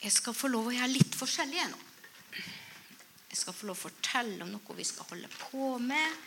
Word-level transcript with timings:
Jeg 0.00 0.12
skal 0.14 0.32
få 0.36 0.48
lov 0.48 0.70
å 0.70 0.72
gjøre 0.72 0.94
litt 0.94 1.16
forskjellig 1.16 1.66
nå. 1.68 1.80
Jeg 3.30 3.38
skal 3.38 3.54
få 3.54 3.68
lov 3.68 3.76
å 3.76 3.84
fortelle 3.84 4.42
om 4.46 4.52
noe 4.54 4.76
vi 4.78 4.86
skal 4.88 5.06
holde 5.12 5.28
på 5.36 5.74
med. 5.84 6.20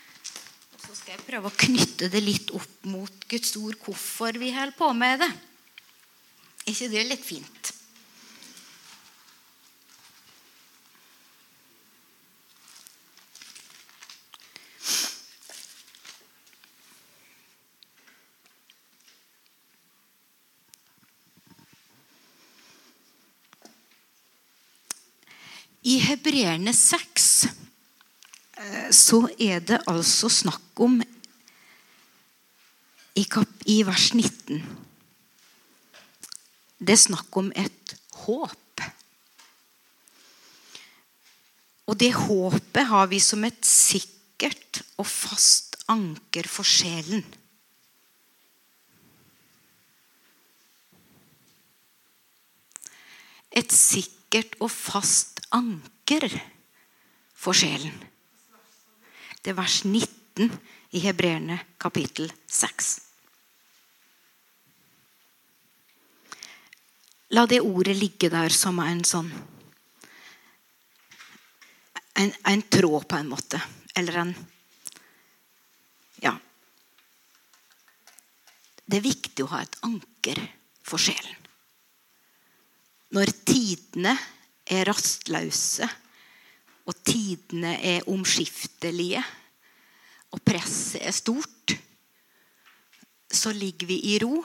Og 0.74 0.80
så 0.84 0.94
skal 0.94 1.16
jeg 1.16 1.26
prøve 1.26 1.50
å 1.50 1.58
knytte 1.66 2.08
det 2.12 2.22
litt 2.22 2.54
opp 2.54 2.86
mot 2.90 3.26
Guds 3.30 3.56
ord, 3.58 3.76
hvorfor 3.82 4.38
vi 4.38 4.54
holder 4.54 4.78
på 4.78 4.92
med 4.96 5.24
det. 5.24 5.32
Er 6.64 6.72
ikke 6.72 6.92
det 6.94 7.08
litt 7.10 7.26
fint? 7.26 7.74
I 25.84 25.98
Hebreerne 26.24 26.72
6 26.72 27.24
eh, 28.56 28.86
så 28.96 29.18
er 29.36 29.58
det 29.60 29.76
altså 29.92 30.30
snakk 30.32 30.80
om 30.80 31.02
i 33.12 33.76
vers 33.84 34.06
19 34.14 34.62
Det 36.80 36.94
er 36.96 37.02
snakk 37.02 37.36
om 37.36 37.52
et 37.52 37.92
håp. 38.24 38.86
Og 41.92 42.00
det 42.00 42.14
håpet 42.16 42.88
har 42.88 43.12
vi 43.12 43.20
som 43.20 43.44
et 43.44 43.60
sikkert 43.60 44.80
og 44.96 45.04
fast 45.04 45.76
anker 45.92 46.48
for 46.48 46.64
sjelen. 46.64 47.20
Et 53.52 53.68
sikkert 53.68 54.23
og 54.34 54.70
fast 54.70 55.44
anker 55.54 56.26
for 57.34 57.56
sjelen. 57.56 57.94
Det 59.44 59.52
er 59.52 59.58
vers 59.58 59.82
19 59.84 60.50
i 60.96 61.02
Hebreerne 61.04 61.60
kapittel 61.78 62.32
6. 62.48 62.92
La 67.34 67.46
det 67.50 67.60
ordet 67.60 67.96
ligge 67.98 68.30
der 68.30 68.52
som 68.54 68.78
en 68.82 69.04
sånn 69.06 69.30
en, 72.14 72.30
en 72.46 72.62
tråd, 72.70 73.08
på 73.10 73.18
en 73.18 73.30
måte. 73.30 73.60
Eller 73.94 74.20
en 74.22 74.34
Ja. 76.22 76.36
Det 78.86 79.00
er 79.00 79.08
viktig 79.08 79.44
å 79.44 79.50
ha 79.50 79.62
et 79.64 79.78
anker 79.82 80.38
for 80.84 81.02
sjelen. 81.02 81.43
Når 83.14 83.30
tidene 83.46 84.16
er 84.66 84.88
rastløse, 84.88 85.86
og 86.84 86.96
tidene 87.06 87.76
er 87.78 88.08
omskiftelige, 88.10 89.22
og 90.34 90.42
presset 90.42 91.04
er 91.06 91.14
stort, 91.14 91.76
så 93.30 93.52
ligger 93.54 93.86
vi 93.86 94.00
i 94.14 94.18
ro 94.22 94.42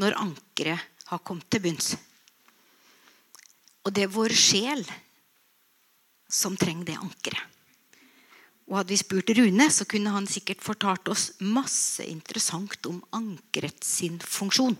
når 0.00 0.16
ankeret 0.20 1.04
har 1.10 1.20
kommet 1.24 1.48
til 1.52 1.62
bunns. 1.64 1.92
Og 3.84 3.94
det 3.94 4.04
er 4.06 4.12
vår 4.12 4.34
sjel 4.36 4.82
som 6.28 6.56
trenger 6.60 6.90
det 6.90 6.98
ankeret. 7.00 7.44
Og 8.68 8.76
Hadde 8.76 8.92
vi 8.92 8.98
spurt 9.00 9.30
Rune, 9.32 9.70
så 9.72 9.86
kunne 9.88 10.12
han 10.12 10.26
sikkert 10.28 10.60
fortalt 10.60 11.08
oss 11.08 11.30
masse 11.40 12.04
interessant 12.04 12.84
om 12.88 13.00
ankeret 13.16 13.80
sin 13.84 14.18
funksjon. 14.20 14.76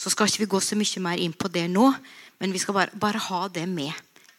Så 0.00 0.12
skal 0.12 0.30
ikke 0.30 0.44
vi 0.44 0.52
gå 0.54 0.60
så 0.64 0.78
mye 0.80 1.02
mer 1.04 1.20
inn 1.20 1.34
på 1.36 1.50
det 1.52 1.66
nå, 1.72 1.90
men 2.40 2.52
vi 2.52 2.60
skal 2.60 2.76
bare, 2.76 2.98
bare 3.00 3.22
ha 3.28 3.46
det 3.48 3.66
med. 3.70 3.92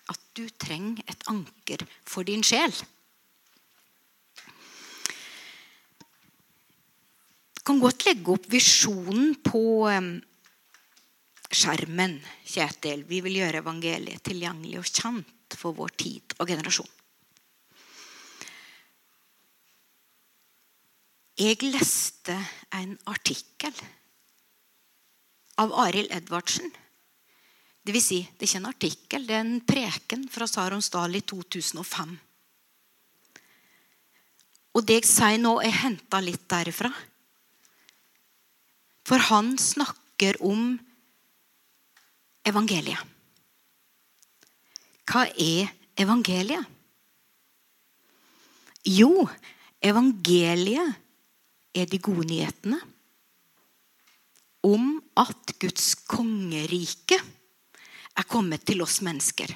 At 0.07 0.19
du 0.37 0.45
trenger 0.59 1.03
et 1.09 1.25
anker 1.31 1.83
for 2.07 2.27
din 2.27 2.45
sjel. 2.45 2.71
Du 7.57 7.61
kan 7.67 7.81
godt 7.83 8.05
legge 8.07 8.31
opp 8.31 8.45
visjonen 8.47 9.33
på 9.43 9.63
skjermen, 11.51 12.21
Kjetil. 12.47 13.03
Vi 13.09 13.19
vil 13.25 13.41
gjøre 13.41 13.59
evangeliet 13.63 14.23
tilgjengelig 14.23 14.79
og 14.79 14.87
kjent 14.87 15.57
for 15.59 15.75
vår 15.75 15.91
tid 15.99 16.37
og 16.39 16.47
generasjon. 16.47 16.93
Jeg 21.37 21.59
leste 21.69 22.33
en 22.73 22.95
artikkel 23.05 23.75
av 25.61 25.73
Arild 25.85 26.09
Edvardsen. 26.15 26.71
Det 27.87 27.93
vil 27.95 28.03
si, 28.03 28.17
det 28.19 28.43
er 28.43 28.49
ikke 28.49 28.59
en 28.59 28.67
artikkel, 28.67 29.27
det 29.29 29.35
er 29.37 29.45
en 29.45 29.59
preken 29.63 30.23
fra 30.27 30.43
Saronsdal 30.43 31.13
i 31.15 31.21
2005. 31.23 32.09
Og 34.75 34.83
det 34.83 34.97
jeg 34.97 35.07
sier 35.07 35.39
nå, 35.39 35.53
er 35.63 35.71
henta 35.85 36.19
litt 36.19 36.43
derifra. 36.51 36.91
For 39.07 39.23
han 39.29 39.53
snakker 39.55 40.35
om 40.43 40.73
evangeliet. 42.51 43.15
Hva 45.07 45.23
er 45.31 45.71
evangeliet? 45.95 46.67
Jo, 48.83 49.29
evangeliet 49.79 50.91
er 51.71 51.87
de 51.87 52.03
gode 52.03 52.27
nyhetene 52.27 52.83
om 54.67 54.93
at 55.23 55.55
Guds 55.63 55.93
kongerike 56.03 57.23
er 58.17 58.27
kommet 58.29 58.65
til 58.65 58.81
oss 58.85 58.99
mennesker. 59.05 59.53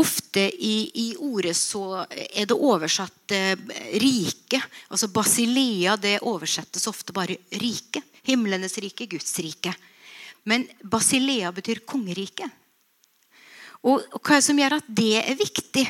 Ofte 0.00 0.44
i, 0.48 0.90
i 0.94 1.08
ordet 1.18 1.54
så 1.56 2.04
er 2.08 2.48
det 2.48 2.56
oversatt 2.56 3.34
eh, 3.36 3.54
rike. 4.00 4.60
Altså 4.88 5.10
Basilea 5.12 5.96
det 6.00 6.18
oversettes 6.26 6.86
ofte 6.90 7.14
bare 7.16 7.36
rike. 7.60 8.02
Himlenes 8.28 8.78
rike, 8.82 9.08
Guds 9.10 9.38
rike. 9.44 9.74
Men 10.48 10.66
Basilea 10.82 11.52
betyr 11.52 11.84
kongerike. 11.88 12.48
Og, 13.84 14.02
og 14.02 14.20
hva 14.22 14.36
er 14.36 14.40
det 14.40 14.46
som 14.48 14.58
gjør 14.58 14.78
at 14.78 14.88
det 14.88 15.12
er 15.20 15.38
viktig? 15.38 15.84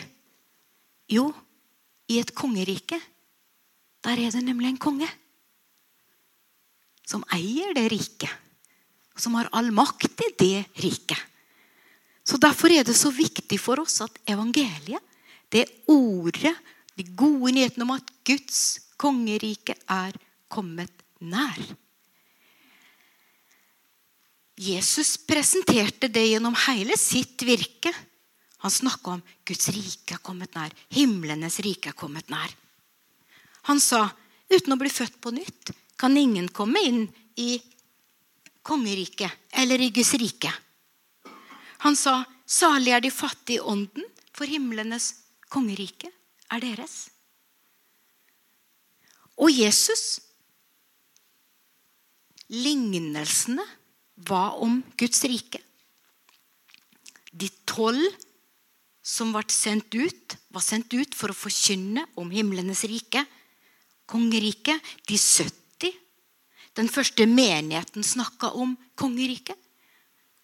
Jo, 1.08 1.30
i 2.08 2.18
et 2.20 2.34
kongerike 2.36 2.98
der 4.04 4.20
er 4.22 4.30
det 4.30 4.44
nemlig 4.44 4.70
en 4.70 4.80
konge 4.80 5.08
som 7.08 7.24
eier 7.34 7.72
det 7.76 7.88
riket. 7.90 8.30
Som 9.18 9.34
har 9.34 9.48
all 9.56 9.72
makt 9.74 10.20
i 10.22 10.28
det 10.38 10.58
riket. 10.84 11.18
Så 12.28 12.36
Derfor 12.36 12.72
er 12.74 12.84
det 12.84 12.96
så 12.96 13.08
viktig 13.14 13.56
for 13.60 13.80
oss 13.80 14.02
at 14.04 14.18
evangeliet, 14.28 15.00
det 15.48 15.64
ordet, 15.88 16.52
de 16.98 17.06
gode 17.16 17.54
nyhetene 17.56 17.86
om 17.86 17.94
at 17.94 18.10
Guds 18.26 18.60
kongerike 19.00 19.78
er 19.88 20.16
kommet 20.52 20.92
nær. 21.24 21.56
Jesus 24.58 25.14
presenterte 25.22 26.10
det 26.12 26.26
gjennom 26.26 26.56
hele 26.66 26.98
sitt 27.00 27.46
virke. 27.46 27.94
Han 28.66 28.74
snakka 28.74 29.14
om 29.14 29.24
Guds 29.46 29.70
rike 29.72 30.18
er 30.18 30.24
kommet 30.26 30.52
nær. 30.58 30.74
Himlenes 30.92 31.60
rike 31.64 31.94
er 31.94 31.96
kommet 31.96 32.28
nær. 32.28 32.50
Han 33.70 33.80
sa 33.80 34.02
uten 34.50 34.74
å 34.74 34.80
bli 34.80 34.90
født 34.92 35.20
på 35.22 35.32
nytt 35.32 35.72
kan 35.98 36.16
ingen 36.16 36.50
komme 36.54 36.82
inn 36.84 37.04
i 37.40 37.56
kongeriket 38.62 39.54
eller 39.62 39.80
i 39.80 39.92
Guds 39.94 40.12
rike. 40.20 40.52
Han 41.84 41.96
sa, 41.96 42.24
'Salig 42.46 42.92
er 42.92 43.00
de 43.00 43.10
fattige 43.10 43.58
i 43.58 43.60
ånden, 43.60 44.04
for 44.32 44.48
himlenes 44.48 45.14
kongerike 45.50 46.10
er 46.50 46.60
deres'. 46.60 47.10
Og 49.38 49.52
Jesus 49.52 50.20
Lignelsene 52.48 53.62
var 54.16 54.56
om 54.64 54.80
Guds 54.96 55.20
rike. 55.28 55.60
De 57.32 57.48
tolv 57.68 58.14
som 59.04 59.34
ble 59.34 59.44
sendt 59.52 59.92
ut, 59.94 60.36
var 60.48 60.64
sendt 60.64 60.94
ut 60.96 61.12
for 61.14 61.28
å 61.28 61.36
forkynne 61.36 62.06
om 62.16 62.32
himlenes 62.32 62.86
rike, 62.88 63.20
kongeriket. 64.08 64.80
De 65.04 65.20
70 65.20 65.68
den 66.78 66.88
første 66.88 67.26
menigheten 67.26 68.04
snakka 68.06 68.52
om 68.54 68.76
kongeriket. 68.98 69.56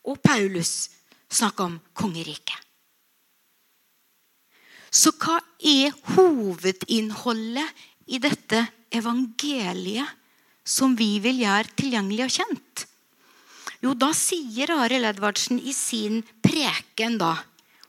Og 0.05 0.19
Paulus 0.23 0.91
snakka 1.35 1.67
om 1.67 1.79
kongeriket. 1.97 2.61
Så 4.95 5.11
hva 5.19 5.41
er 5.59 5.95
hovedinnholdet 6.15 7.87
i 8.15 8.21
dette 8.23 8.61
evangeliet 8.95 10.07
som 10.65 10.95
vi 10.97 11.17
vil 11.23 11.43
gjøre 11.43 11.75
tilgjengelig 11.75 12.29
og 12.29 12.37
kjent? 12.37 12.85
Jo, 13.83 13.97
da 13.99 14.13
sier 14.17 14.71
Arild 14.79 15.11
Edvardsen 15.11 15.59
i 15.59 15.75
sin 15.77 16.23
preken 16.45 17.19
da 17.21 17.35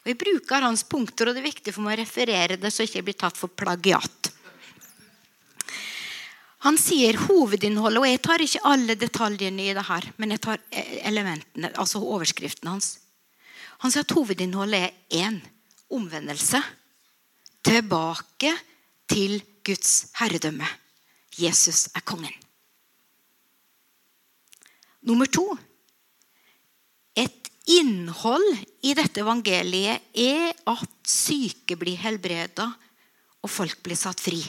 og 0.05 0.11
Jeg 0.11 0.19
bruker 0.21 0.61
hans 0.61 0.83
punkter, 0.85 1.25
og 1.25 1.33
det 1.33 1.41
er 1.41 1.47
viktig 1.47 1.71
for 1.73 1.81
meg 1.81 1.95
å 1.95 2.03
referere 2.03 2.59
det, 2.61 2.69
så 2.69 2.83
jeg 2.83 2.91
ikke 2.91 3.07
blir 3.07 3.15
tatt 3.17 3.39
for 3.39 3.49
plagiat. 3.49 4.29
Han 6.61 6.77
sier 6.77 7.17
hovedinnholdet, 7.23 7.97
og 7.97 8.05
jeg 8.05 8.21
tar 8.21 8.43
ikke 8.45 8.61
alle 8.69 8.95
detaljene 9.01 9.65
i 9.65 9.73
det 9.73 9.85
her, 9.89 10.05
men 10.21 10.35
jeg 10.35 10.43
tar 10.45 10.61
elementene, 11.09 11.73
altså 11.73 12.03
overskriften 12.05 12.69
hans. 12.69 12.91
Han 13.83 13.91
sier 13.91 14.05
at 14.05 14.15
hovedinnholdet 14.15 14.87
er 14.87 15.25
én 15.25 15.39
omvendelse. 15.91 16.61
Tilbake 17.65 18.51
til 19.09 19.39
Guds 19.65 20.11
herredømme. 20.19 20.67
Jesus 21.37 21.87
er 21.95 22.03
kongen. 22.05 22.33
Nummer 25.05 25.29
to. 25.29 25.45
Et 27.15 27.49
innhold 27.69 28.47
i 28.85 28.93
dette 28.97 29.21
evangeliet 29.21 30.15
er 30.17 30.53
at 30.69 31.09
syke 31.09 31.77
blir 31.79 31.99
helbreda, 32.01 32.69
og 33.45 33.51
folk 33.51 33.83
blir 33.85 33.97
satt 33.99 34.21
fri. 34.21 34.39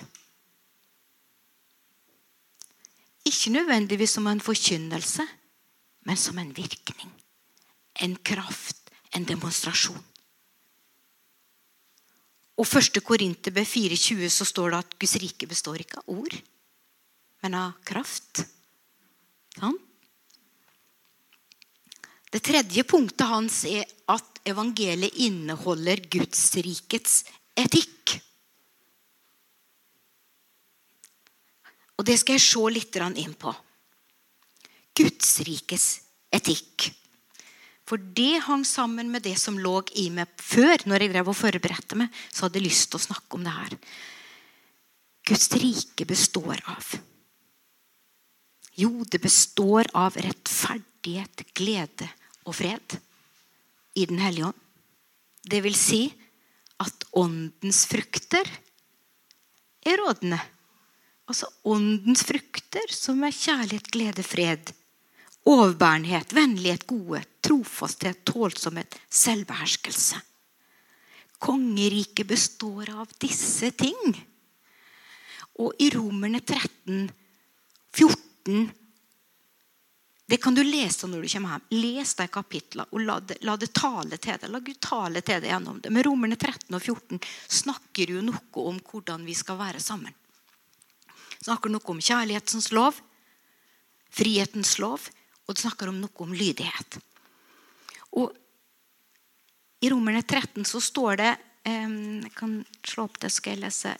Ikke 3.26 3.52
nødvendigvis 3.52 4.16
som 4.16 4.28
en 4.30 4.40
forkynnelse, 4.40 5.26
men 6.06 6.16
som 6.16 6.38
en 6.38 6.52
virkning. 6.56 7.10
En 8.00 8.16
kraft, 8.16 8.85
en 9.16 9.24
demonstrasjon. 9.26 10.02
Og 12.56 12.68
1. 12.68 13.02
Korinterbrev 13.04 13.68
4,20 13.68 14.30
så 14.32 14.46
står 14.48 14.72
det 14.72 14.78
at 14.84 14.94
Guds 15.00 15.16
rike 15.20 15.48
består 15.48 15.82
ikke 15.82 16.00
av 16.00 16.14
ord, 16.16 16.36
men 17.44 17.56
av 17.58 17.74
kraft. 17.84 18.46
Sånn? 19.56 19.76
Det 22.32 22.42
tredje 22.44 22.84
punktet 22.88 23.28
hans 23.28 23.62
er 23.68 23.84
at 24.12 24.40
evangeliet 24.48 25.20
inneholder 25.24 26.00
Guds 26.12 26.42
rikets 26.64 27.22
etikk. 27.56 28.16
Og 31.96 32.04
det 32.04 32.18
skal 32.20 32.36
jeg 32.36 32.44
se 32.44 32.64
litt 32.72 32.98
inn 33.22 33.36
på. 33.40 33.52
Guds 34.96 35.40
rikes 35.44 35.86
etikk. 36.32 36.90
For 37.86 38.02
det 38.18 38.42
hang 38.48 38.64
sammen 38.66 39.10
med 39.12 39.22
det 39.22 39.36
som 39.38 39.58
lå 39.62 39.78
i 39.94 40.08
meg 40.10 40.30
før. 40.42 40.82
når 40.86 41.02
jeg 41.02 41.12
drev 41.12 41.30
og 41.30 41.38
forberedte 41.38 41.98
meg, 41.98 42.10
så 42.32 42.46
hadde 42.46 42.58
jeg 42.58 42.66
lyst 42.66 42.90
til 42.90 42.98
å 42.98 43.06
snakke 43.06 43.38
om 43.38 43.46
det 43.46 43.54
her. 43.54 43.76
Guds 45.26 45.48
rike 45.54 46.06
består 46.06 46.60
av 46.66 46.96
Jo, 48.76 49.04
det 49.08 49.22
består 49.22 49.88
av 49.94 50.18
rettferdighet, 50.18 51.46
glede 51.54 52.10
og 52.44 52.58
fred 52.58 52.98
i 53.96 54.04
Den 54.06 54.20
hellige 54.20 54.50
ånd. 54.50 54.62
Det 55.46 55.62
vil 55.62 55.78
si 55.78 56.02
at 56.82 57.06
åndens 57.16 57.86
frukter 57.88 58.50
er 59.86 60.02
rådende. 60.02 60.40
Altså 61.26 61.48
åndens 61.64 62.22
frukter, 62.26 62.90
som 62.92 63.22
er 63.24 63.34
kjærlighet, 63.34 63.88
glede, 63.94 64.26
fred. 64.26 64.74
Overbærenhet, 65.46 66.32
vennlighet, 66.34 66.86
godhet, 66.86 67.28
trofasthet, 67.44 68.24
tålsomhet, 68.26 68.96
selvbeherskelse. 69.08 70.18
Kongeriket 71.38 72.26
består 72.26 72.90
av 72.90 73.12
disse 73.20 73.70
ting. 73.78 74.16
Og 75.62 75.76
i 75.78 75.90
Romerne 75.94 76.40
13, 76.40 77.06
14 77.94 78.66
Det 80.26 80.40
kan 80.42 80.54
du 80.56 80.62
lese 80.66 81.06
når 81.06 81.22
du 81.22 81.28
kommer 81.30 81.54
hjem. 81.54 81.66
Les 81.78 82.14
de 82.18 82.26
kapitlene 82.26 82.88
og 82.90 83.04
la 83.06 83.20
det, 83.22 83.36
la 83.46 83.54
det, 83.56 83.70
tale 83.70 84.18
til 84.18 84.34
deg. 84.42 84.50
La 84.50 84.58
Gud 84.58 84.80
tale 84.82 85.22
til 85.22 85.38
deg 85.38 85.52
gjennom 85.52 85.78
det. 85.80 85.92
Men 85.94 86.02
Romerne 86.02 86.36
13 86.36 86.74
og 86.74 86.82
14 86.82 87.20
snakker 87.62 88.16
jo 88.16 88.24
noe 88.26 88.64
om 88.66 88.80
hvordan 88.90 89.22
vi 89.28 89.36
skal 89.38 89.60
være 89.60 89.78
sammen 89.80 90.16
snakker 91.46 91.72
noe 91.72 91.92
om 91.92 92.02
kjærlighetens 92.02 92.72
lov, 92.74 92.98
frihetens 94.14 94.76
lov, 94.82 95.08
og 95.46 95.54
det 95.54 95.62
snakker 95.62 95.90
om 95.90 96.00
noe 96.02 96.24
om 96.24 96.34
lydighet. 96.34 96.98
Og 98.18 98.34
I 99.82 99.90
Romerne 99.92 100.22
13 100.24 100.64
så 100.66 100.80
står 100.82 101.20
det 101.20 101.32
Jeg 101.66 102.32
kan 102.34 102.60
slå 102.86 103.06
opp 103.06 103.18
det, 103.22 103.30
så 103.30 103.40
skal 103.40 103.56
jeg 103.56 103.64
lese. 103.64 103.94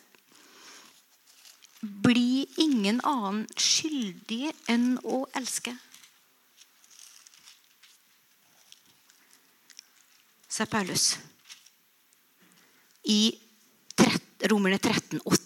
Bli 1.83 2.47
ingen 2.63 3.01
annen 3.07 3.45
skyldig 3.59 4.53
enn 4.71 4.95
å 5.03 5.25
elske. 5.39 5.75
Sa 10.49 10.65
Paulus 10.71 11.11
i 13.13 13.37
Romerne 14.47 14.79
13, 14.79 15.21
8. 15.25 15.46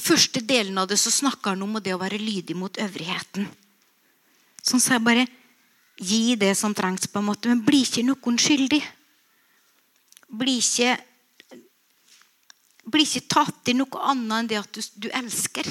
I 0.00 0.02
første 0.02 0.40
delen 0.40 0.80
av 0.80 0.88
det 0.88 0.96
så 0.96 1.12
snakker 1.12 1.52
han 1.52 1.66
om 1.66 1.76
det 1.84 1.92
å 1.92 2.00
være 2.00 2.18
lydig 2.20 2.56
mot 2.56 2.80
øvrigheten. 2.80 3.44
Så 4.64 4.80
jeg 4.80 5.04
bare 5.04 5.26
Gi 6.00 6.34
det 6.40 6.54
som 6.56 6.72
trengs, 6.72 7.04
på 7.12 7.20
en 7.20 7.28
måte, 7.28 7.50
men 7.50 7.60
bli 7.60 7.82
ikke 7.84 8.06
noen 8.06 8.38
skyldig. 8.40 8.80
Bli 10.40 10.54
ikke, 10.62 10.94
bli 12.88 13.04
ikke 13.04 13.26
tatt 13.28 13.68
i 13.68 13.74
noe 13.76 14.04
annet 14.08 14.36
enn 14.38 14.48
det 14.48 14.60
at 14.62 14.72
du, 14.72 14.80
du 15.04 15.08
elsker. 15.12 15.68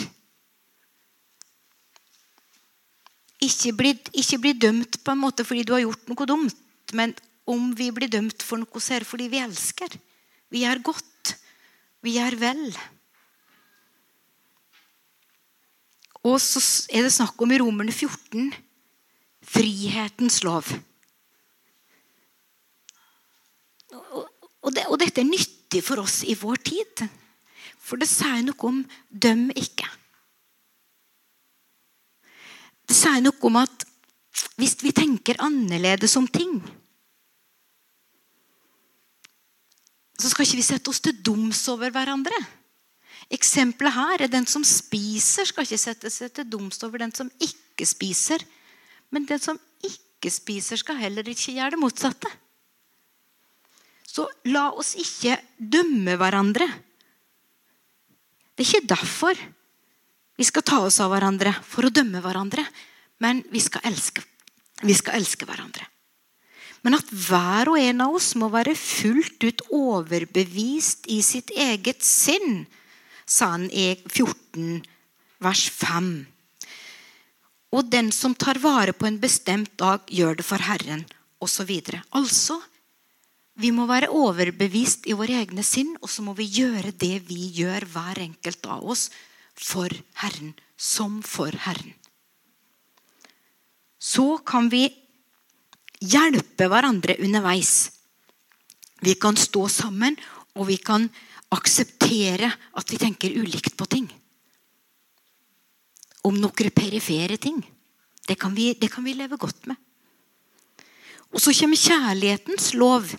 Ikke 3.42 3.74
bli, 3.74 3.96
ikke 4.22 4.42
bli, 4.44 4.54
dømt 4.68 5.00
på 5.02 5.16
en 5.16 5.24
måte 5.24 5.48
fordi 5.48 5.66
du 5.66 5.74
har 5.74 5.82
gjort 5.88 6.14
noe 6.14 6.30
dumt, 6.30 6.94
men 6.94 7.16
om 7.50 7.72
vi 7.74 7.90
blir 7.96 8.12
dømt 8.12 8.46
for 8.46 8.62
noe, 8.62 8.84
så 8.84 9.00
er 9.00 9.02
det 9.02 9.10
fordi 9.10 9.32
vi 9.34 9.42
elsker. 9.42 9.98
Vi 10.54 10.62
gjør 10.62 10.86
godt. 10.92 11.34
Vi 12.06 12.20
gjør 12.20 12.38
vel. 12.38 12.68
Og 16.28 16.36
så 16.44 16.60
er 16.92 17.06
det 17.06 17.14
snakk 17.16 17.40
om 17.42 17.52
i 17.54 17.60
Romerne 17.62 17.94
14 17.96 18.52
frihetens 19.50 20.42
lov. 20.44 20.68
Og, 24.60 24.74
det, 24.76 24.84
og, 24.86 24.98
dette 25.00 25.24
er 25.24 25.30
nyttig 25.30 25.82
for 25.86 26.04
oss 26.04 26.22
i 26.28 26.36
vår 26.38 26.60
tid. 26.68 27.06
For 27.80 27.98
det 27.98 28.10
sier 28.12 28.44
noe 28.46 28.68
om 28.68 28.84
'døm 29.10 29.48
ikke'. 29.56 29.88
Det 32.90 32.98
sier 32.98 33.24
noe 33.24 33.48
om 33.48 33.62
at 33.62 33.86
hvis 34.60 34.76
vi 34.84 34.92
tenker 34.92 35.40
annerledes 35.40 36.16
om 36.20 36.28
ting 36.28 36.60
Så 40.20 40.28
skal 40.34 40.44
ikke 40.44 40.60
vi 40.60 40.66
sette 40.68 40.92
oss 40.92 41.00
til 41.00 41.16
doms 41.24 41.62
over 41.72 41.94
hverandre. 41.96 42.36
Eksempelet 43.30 43.94
her 43.94 44.24
er 44.26 44.32
den 44.32 44.48
som 44.50 44.64
spiser, 44.66 45.46
skal 45.46 45.68
ikke 45.68 45.78
sette 45.78 46.10
seg 46.10 46.34
til 46.34 46.48
doms 46.50 46.82
over 46.86 47.02
den 47.04 47.14
som 47.14 47.30
ikke 47.38 47.86
spiser. 47.86 48.42
Men 49.14 49.28
den 49.30 49.42
som 49.42 49.60
ikke 49.86 50.32
spiser, 50.34 50.82
skal 50.82 50.98
heller 50.98 51.28
ikke 51.30 51.54
gjøre 51.54 51.76
det 51.76 51.82
motsatte. 51.82 52.32
Så 54.10 54.26
la 54.50 54.72
oss 54.74 54.96
ikke 54.98 55.38
dømme 55.58 56.18
hverandre. 56.18 56.66
Det 58.58 58.66
er 58.66 58.72
ikke 58.72 58.90
derfor 58.96 59.46
vi 60.40 60.48
skal 60.48 60.66
ta 60.66 60.82
oss 60.88 60.98
av 61.04 61.12
hverandre 61.14 61.54
for 61.68 61.86
å 61.86 61.94
dømme 61.94 62.24
hverandre. 62.24 62.66
Men 63.22 63.44
vi 63.52 63.62
skal 63.62 63.86
elske, 63.92 64.24
vi 64.82 64.96
skal 64.98 65.20
elske 65.20 65.46
hverandre. 65.46 65.86
Men 66.82 66.96
at 66.96 67.10
hver 67.12 67.74
og 67.74 67.78
en 67.78 68.02
av 68.06 68.16
oss 68.16 68.32
må 68.40 68.48
være 68.52 68.74
fullt 68.80 69.44
ut 69.44 69.64
overbevist 69.76 71.10
i 71.12 71.20
sitt 71.26 71.52
eget 71.52 72.02
sinn 72.08 72.64
sa 73.30 73.54
han 73.54 73.70
i 73.70 73.94
14, 74.10 74.82
vers 75.46 75.70
5. 75.70 76.10
Og 77.78 77.86
den 77.94 78.10
som 78.16 78.34
tar 78.34 78.58
vare 78.64 78.96
på 78.98 79.06
en 79.06 79.20
bestemt 79.22 79.76
dag, 79.78 80.02
gjør 80.10 80.40
det 80.40 80.46
for 80.48 80.66
Herren, 80.66 81.06
osv. 81.40 81.70
Altså, 82.18 82.58
vi 83.60 83.70
må 83.76 83.86
være 83.90 84.10
overbevist 84.16 85.06
i 85.12 85.16
våre 85.18 85.38
egne 85.44 85.64
sinn, 85.68 85.92
og 86.02 86.10
så 86.10 86.26
må 86.26 86.34
vi 86.38 86.48
gjøre 86.50 86.96
det 86.96 87.20
vi 87.30 87.52
gjør, 87.60 87.86
hver 87.94 88.24
enkelt 88.26 88.66
av 88.66 88.86
oss, 88.90 89.10
for 89.54 89.92
Herren. 90.24 90.56
Som 90.80 91.20
for 91.28 91.52
Herren. 91.66 91.92
Så 94.00 94.38
kan 94.48 94.70
vi 94.72 94.86
hjelpe 96.00 96.70
hverandre 96.72 97.18
underveis. 97.20 97.92
Vi 99.04 99.18
kan 99.20 99.36
stå 99.36 99.66
sammen, 99.68 100.16
og 100.56 100.70
vi 100.72 100.78
kan 100.80 101.10
akseptere 101.56 102.50
at 102.50 102.92
vi 102.92 103.00
tenker 103.02 103.38
ulikt 103.42 103.76
på 103.78 103.88
ting. 103.90 104.08
Om 106.28 106.38
noen 106.38 106.74
perifere 106.76 107.40
ting. 107.42 107.62
Det 108.28 108.38
kan 108.38 108.54
vi, 108.54 108.74
det 108.78 108.92
kan 108.94 109.04
vi 109.04 109.16
leve 109.18 109.40
godt 109.42 109.66
med. 109.70 109.78
Og 111.34 111.42
så 111.42 111.54
kommer 111.54 111.78
kjærlighetens 111.78 112.74
lov 112.78 113.10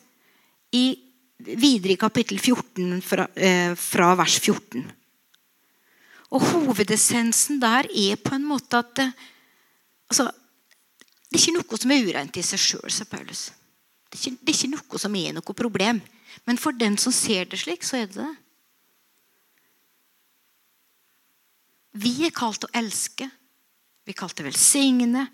i, 0.75 0.85
videre 1.39 1.95
i 1.95 2.01
kapittel 2.01 2.39
14 2.39 3.01
fra, 3.03 3.27
eh, 3.35 3.75
fra 3.79 4.15
vers 4.19 4.39
14. 4.39 4.85
Og 6.31 6.45
hovedessensen 6.47 7.59
der 7.63 7.89
er 7.91 8.19
på 8.23 8.35
en 8.37 8.47
måte 8.47 8.79
at 8.79 8.95
det, 8.99 9.09
altså, 10.11 10.29
det 11.31 11.39
er 11.39 11.43
ikke 11.43 11.57
noe 11.59 11.81
som 11.83 11.95
er 11.95 12.07
ureint 12.07 12.39
i 12.39 12.47
seg 12.47 12.63
sjøl, 12.63 12.91
sa 12.91 13.07
Paulus. 13.07 13.49
Det 14.11 14.19
er, 14.19 14.23
ikke, 14.23 14.39
det 14.43 14.53
er 14.53 14.59
ikke 14.59 14.75
noe 14.77 15.03
som 15.03 15.19
er 15.19 15.35
noe 15.35 15.55
problem. 15.55 16.01
Men 16.45 16.59
for 16.59 16.77
den 16.77 16.99
som 16.99 17.13
ser 17.13 17.51
det 17.51 17.61
slik, 17.63 17.85
så 17.87 18.01
er 18.01 18.09
det 18.11 18.21
det. 18.21 18.31
Vi 22.01 22.15
er 22.27 22.35
kalt 22.35 22.65
å 22.65 22.73
elske. 22.77 23.27
Vi 24.07 24.15
er 24.15 24.19
kalt 24.19 24.41
å 24.41 24.47
velsigne. 24.47 25.27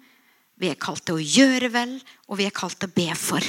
Vi 0.56 0.70
er 0.72 0.80
kalt 0.80 1.04
til 1.04 1.18
å 1.18 1.22
gjøre 1.22 1.68
vel, 1.72 1.98
og 2.30 2.40
vi 2.40 2.46
er 2.48 2.54
kalt 2.56 2.78
til 2.80 2.88
å 2.88 2.96
be 2.96 3.10
for. 3.20 3.44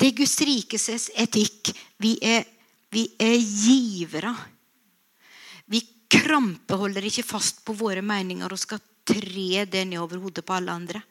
Det 0.00 0.06
er 0.08 0.16
Guds 0.16 0.38
rikes 0.46 1.10
etikk. 1.18 1.74
Vi 2.00 2.14
er, 2.24 2.46
vi 2.94 3.04
er 3.20 3.36
givere. 3.36 4.32
Vi 5.70 5.82
krampeholder 6.10 7.04
ikke 7.10 7.26
fast 7.26 7.60
på 7.66 7.74
våre 7.76 8.02
meninger 8.06 8.50
og 8.50 8.62
skal 8.62 8.80
tre 9.04 9.66
det 9.66 9.84
ned 9.90 10.00
over 10.00 10.22
hodet 10.22 10.46
på 10.46 10.56
alle 10.56 10.72
andre. 10.72 11.02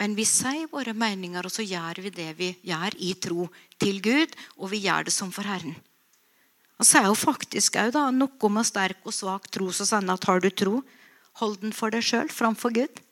Men 0.00 0.16
vi 0.16 0.24
sier 0.24 0.70
våre 0.72 0.94
meninger, 0.96 1.44
og 1.44 1.52
så 1.52 1.64
gjør 1.66 2.00
vi 2.00 2.12
det 2.14 2.30
vi 2.38 2.48
gjør 2.64 2.96
i 3.04 3.12
tro 3.20 3.46
til 3.80 4.00
Gud. 4.00 4.32
Og 4.56 4.72
vi 4.72 4.80
gjør 4.86 5.10
det 5.10 5.12
som 5.12 5.32
for 5.34 5.44
Herren. 5.44 5.76
Han 6.80 6.88
sier 6.88 7.10
jo 7.10 7.16
faktisk 7.18 7.76
òg 7.76 7.98
noe 8.16 8.48
om 8.48 8.62
sterk 8.64 9.04
og 9.04 9.12
svak 9.12 9.50
tro. 9.52 9.68
Så 9.68 9.84
sier 9.84 10.08
at 10.08 10.24
har 10.24 10.40
du 10.40 10.48
tro, 10.48 10.80
hold 11.42 11.60
den 11.60 11.76
for 11.76 11.92
deg 11.92 12.06
sjøl 12.06 12.32
framfor 12.32 12.72
Gud. 12.72 13.02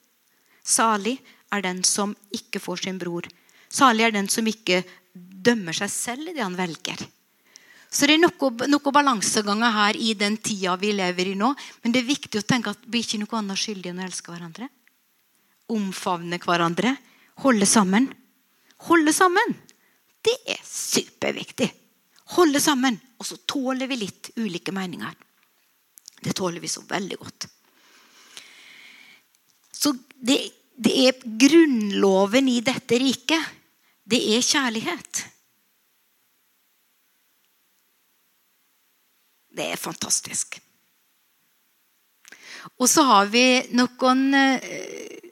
Salig 0.65 1.19
er 1.53 1.65
den 1.65 1.85
som 1.85 2.17
ikke 2.33 2.61
får 2.65 2.87
sin 2.87 3.01
bror. 3.01 3.29
Salig 3.69 4.09
er 4.09 4.17
den 4.17 4.33
som 4.33 4.49
ikke 4.49 4.81
dømmer 5.13 5.77
seg 5.77 5.93
selv 5.93 6.33
i 6.33 6.37
det 6.37 6.45
han 6.45 6.57
velger. 6.57 7.05
Så 7.93 8.09
det 8.09 8.17
er 8.17 8.25
noe, 8.25 8.69
noe 8.69 8.93
balanseganger 8.93 9.77
her 9.77 9.97
i 9.97 10.15
den 10.17 10.41
tida 10.41 10.75
vi 10.81 10.95
lever 10.97 11.35
i 11.35 11.37
nå. 11.37 11.53
Men 11.85 11.93
det 11.93 12.01
er 12.01 12.13
viktig 12.15 12.41
å 12.41 12.49
tenke 12.49 12.73
at 12.73 12.89
vi 12.89 13.05
ikke 13.05 13.21
er 13.21 13.25
noe 13.27 13.41
annet 13.43 13.61
skyldige 13.61 13.93
enn 13.93 14.01
å 14.01 14.09
elske 14.09 14.33
hverandre 14.33 14.73
omfavne 15.73 16.39
hverandre, 16.43 16.95
holde 17.45 17.67
sammen. 17.67 18.09
Holde 18.89 19.13
sammen! 19.13 19.55
Det 20.25 20.35
er 20.51 20.61
superviktig. 20.65 21.69
Holde 22.35 22.61
sammen. 22.61 22.99
Og 23.19 23.27
så 23.27 23.39
tåler 23.49 23.89
vi 23.91 24.03
litt 24.03 24.31
ulike 24.37 24.75
meninger. 24.75 25.15
Det 26.21 26.35
tåler 26.37 26.61
vi 26.61 26.71
så 26.71 26.83
veldig 26.89 27.19
godt. 27.19 27.47
Så 29.73 29.95
det, 30.19 30.39
det 30.75 30.95
er 31.07 31.27
grunnloven 31.39 32.51
i 32.51 32.61
dette 32.67 32.99
riket. 32.99 33.55
Det 34.09 34.19
er 34.35 34.43
kjærlighet. 34.43 35.25
Det 39.59 39.71
er 39.73 39.81
fantastisk. 39.81 40.59
Og 42.79 42.89
så 42.91 43.05
har 43.07 43.31
vi 43.31 43.45
noen 43.79 44.35
eh, 44.35 45.28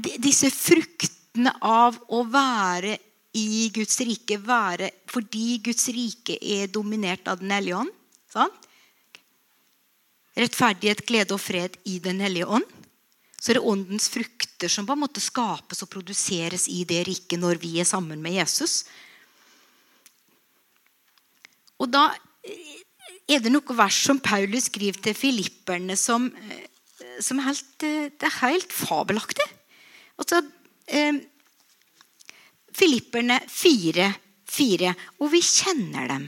disse 0.00 0.50
fruktene 0.54 1.52
av 1.62 1.98
å 2.10 2.24
være 2.28 2.96
i 3.38 3.68
Guds 3.74 4.00
rike 4.02 4.40
være, 4.42 4.90
fordi 5.10 5.60
Guds 5.62 5.86
rike 5.94 6.36
er 6.40 6.70
dominert 6.72 7.28
av 7.30 7.38
Den 7.42 7.52
hellige 7.54 7.78
ånd. 7.84 7.94
Sant? 8.30 8.66
Rettferdighet, 10.38 11.04
glede 11.06 11.36
og 11.36 11.42
fred 11.42 11.76
i 11.90 11.98
Den 12.02 12.22
hellige 12.22 12.48
ånd. 12.48 12.66
Så 13.40 13.52
er 13.52 13.58
det 13.58 13.68
åndens 13.72 14.10
frukter 14.12 14.68
som 14.68 14.86
på 14.86 14.92
en 14.92 15.00
måte 15.00 15.22
skapes 15.22 15.80
og 15.84 15.88
produseres 15.92 16.66
i 16.68 16.82
det 16.84 17.04
riket 17.08 17.40
når 17.40 17.60
vi 17.62 17.78
er 17.80 17.88
sammen 17.88 18.20
med 18.20 18.36
Jesus. 18.36 18.82
Og 21.80 21.88
da 21.88 22.10
er 23.30 23.40
det 23.40 23.52
noe 23.52 23.76
vers 23.78 24.02
som 24.04 24.20
Paulus 24.20 24.68
skriver 24.68 25.00
til 25.06 25.16
filipperne 25.16 25.96
som, 25.96 26.28
som 27.22 27.40
er 27.40 27.48
helt, 27.48 27.72
det 27.80 28.28
er 28.28 28.38
helt 28.42 28.74
fabelaktig. 28.74 29.46
Altså, 30.20 30.42
eh, 30.86 31.16
Filipperne 32.72 33.40
4, 33.48 34.12
4, 34.48 34.94
og 35.20 35.32
vi 35.32 35.40
kjenner 35.44 36.08
dem. 36.10 36.26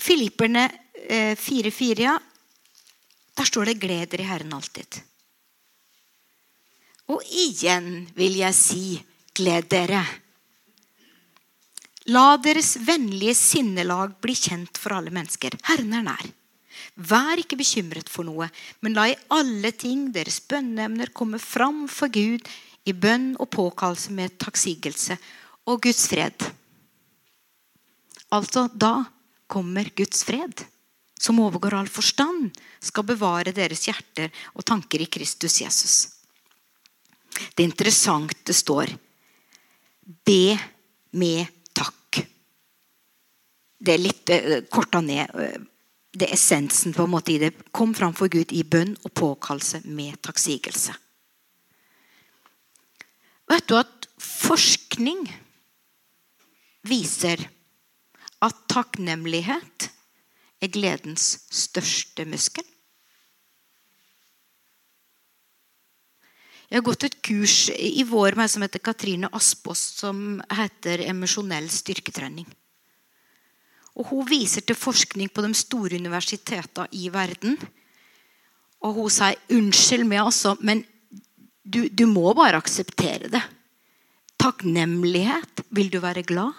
Filipperne 0.00 0.64
eh, 1.08 1.34
4, 1.38 1.70
4, 1.70 2.02
ja. 2.02 2.18
Der 3.34 3.44
står 3.44 3.64
det 3.64 3.80
'gled 3.82 4.10
dere 4.10 4.22
i 4.22 4.28
Herren 4.28 4.52
alltid'. 4.54 5.00
Og 7.10 7.22
igjen 7.26 8.06
vil 8.14 8.36
jeg 8.38 8.54
si 8.54 8.84
'gled 9.34 9.66
dere'. 9.68 10.04
La 12.14 12.36
deres 12.36 12.76
vennlige 12.76 13.34
sinnelag 13.34 14.20
bli 14.20 14.34
kjent 14.36 14.78
for 14.78 14.94
alle 14.94 15.10
mennesker. 15.10 15.56
Herren 15.64 15.92
er 15.92 16.02
nær. 16.04 16.26
Vær 16.94 17.40
ikke 17.40 17.58
bekymret 17.60 18.10
for 18.10 18.26
noe, 18.26 18.48
men 18.80 18.96
la 18.96 19.08
i 19.10 19.16
alle 19.34 19.72
ting 19.76 20.08
deres 20.14 20.40
bønneemner 20.40 21.12
komme 21.16 21.40
fram 21.42 21.84
for 21.90 22.12
Gud 22.12 22.46
i 22.84 22.92
bønn 22.92 23.32
og 23.40 23.50
påkallelse 23.54 24.12
med 24.12 24.36
takksigelse 24.40 25.16
og 25.70 25.82
Guds 25.86 26.06
fred. 26.10 26.46
Altså, 28.34 28.66
da 28.72 29.04
kommer 29.46 29.88
Guds 29.96 30.24
fred, 30.26 30.64
som 31.20 31.40
overgår 31.40 31.78
all 31.78 31.90
forstand, 31.90 32.50
skal 32.82 33.06
bevare 33.08 33.54
deres 33.56 33.86
hjerter 33.88 34.32
og 34.54 34.66
tanker 34.66 35.04
i 35.04 35.08
Kristus 35.08 35.60
Jesus. 35.62 35.96
Det 37.54 37.64
interessante 37.64 38.54
står 38.54 38.92
Be 40.04 40.56
med 41.16 41.48
takk. 41.72 42.20
Det 43.84 43.94
er 43.94 44.02
litt 44.02 44.32
eh, 44.32 44.58
korta 44.68 45.00
ned 45.00 45.32
eh, 45.40 45.62
det 46.14 46.28
er 46.28 46.36
essensen 46.36 46.94
på 46.94 47.06
en 47.06 47.14
måte 47.14 47.34
i 47.34 47.40
det. 47.42 47.50
Kom 47.74 47.94
framfor 47.96 48.30
Gud 48.30 48.52
i 48.54 48.62
bønn 48.62 48.94
og 49.02 49.14
påkallelse 49.18 49.82
med 49.90 50.20
takksigelse. 50.22 50.94
Vet 53.50 53.66
du 53.68 53.74
at 53.76 54.06
forskning 54.22 55.26
viser 56.86 57.42
at 58.44 58.62
takknemlighet 58.70 59.90
er 60.62 60.72
gledens 60.72 61.34
største 61.52 62.24
muskel? 62.28 62.64
Jeg 66.70 66.80
har 66.80 66.86
gått 66.86 67.04
et 67.06 67.20
kurs 67.22 67.68
i 67.70 68.02
vår 68.08 68.38
med 68.38 68.50
som 68.50 68.64
heter 68.64 68.82
Katrine 68.82 69.28
Aspås, 69.36 69.82
som 70.00 70.40
heter 70.50 71.04
emosjonell 71.10 71.68
styrketrening. 71.70 72.48
Og 73.94 74.08
Hun 74.10 74.26
viser 74.26 74.64
til 74.66 74.78
forskning 74.78 75.30
på 75.30 75.44
de 75.44 75.52
store 75.54 76.00
universitetene 76.00 76.88
i 76.98 77.08
verden. 77.14 77.58
Og 78.84 78.98
hun 78.98 79.12
sier 79.12 79.38
unnskyld 79.54 80.04
meg, 80.04 80.20
altså, 80.26 80.58
men 80.60 80.82
du, 81.64 81.86
du 81.88 82.04
må 82.10 82.34
bare 82.36 82.58
akseptere 82.60 83.30
det. 83.32 83.40
Takknemlighet. 84.36 85.62
Vil 85.72 85.88
du 85.90 86.00
være 86.02 86.26
glad, 86.26 86.52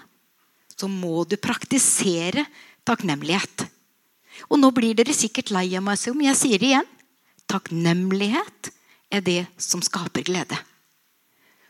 så 0.73 0.89
må 0.89 1.23
du 1.29 1.37
praktisere 1.37 2.47
takknemlighet. 2.87 3.67
Og 4.49 4.59
nå 4.59 4.71
blir 4.75 4.97
dere 4.97 5.13
sikkert 5.15 5.53
lei 5.53 5.69
av 5.77 5.85
meg 5.85 6.01
men 6.15 6.29
jeg 6.31 6.39
sier 6.39 6.61
det 6.61 6.71
igjen. 6.71 6.89
Takknemlighet 7.45 8.71
er 9.13 9.21
det 9.23 9.43
som 9.61 9.83
skaper 9.85 10.25
glede. 10.25 10.57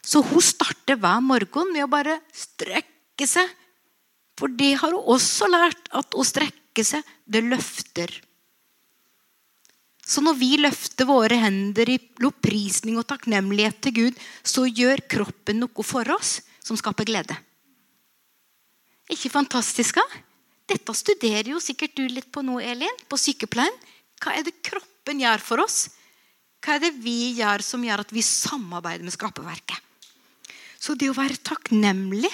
Så 0.05 0.21
hun 0.23 0.41
starter 0.41 0.97
hver 1.01 1.21
morgen 1.25 1.73
med 1.73 1.83
å 1.83 1.91
bare 1.91 2.19
strekke 2.33 3.27
seg 3.27 3.49
for 4.39 4.51
det 4.51 4.73
har 4.81 4.93
hun 4.93 5.15
også 5.15 5.47
lært, 5.49 5.87
at 5.95 6.15
å 6.15 6.23
strekke 6.27 6.83
seg, 6.83 7.03
det 7.25 7.43
løfter. 7.45 8.11
Så 10.05 10.21
når 10.21 10.37
vi 10.37 10.51
løfter 10.61 11.07
våre 11.09 11.39
hender 11.41 11.89
i 11.89 11.97
lovprisning 12.21 12.99
og 12.99 13.07
takknemlighet 13.09 13.79
til 13.81 13.95
Gud, 13.95 14.19
så 14.45 14.67
gjør 14.67 15.01
kroppen 15.09 15.63
noe 15.63 15.85
for 15.87 16.05
oss 16.13 16.37
som 16.61 16.77
skaper 16.77 17.07
glede. 17.07 17.37
Ikke 19.09 19.31
fantastisk? 19.33 19.97
da? 19.97 20.21
Dette 20.69 20.93
studerer 20.97 21.51
jo 21.53 21.61
sikkert 21.61 21.95
du 21.97 22.05
litt 22.09 22.31
på 22.33 22.41
nå, 22.45 22.59
Elin, 22.61 23.01
på 23.09 23.17
sykepleien. 23.21 23.73
Hva 24.21 24.33
er 24.37 24.45
det 24.45 24.59
kroppen 24.65 25.21
gjør 25.21 25.41
for 25.45 25.65
oss? 25.65 25.87
Hva 26.65 26.77
er 26.77 26.87
det 26.87 26.95
vi 27.01 27.35
gjør 27.37 27.61
som 27.65 27.83
gjør 27.85 28.01
at 28.05 28.13
vi 28.13 28.23
samarbeider 28.25 29.05
med 29.05 29.13
skaperverket? 29.13 29.77
Så 30.81 30.93
det 30.97 31.09
å 31.09 31.17
være 31.17 31.37
takknemlig 31.41 32.29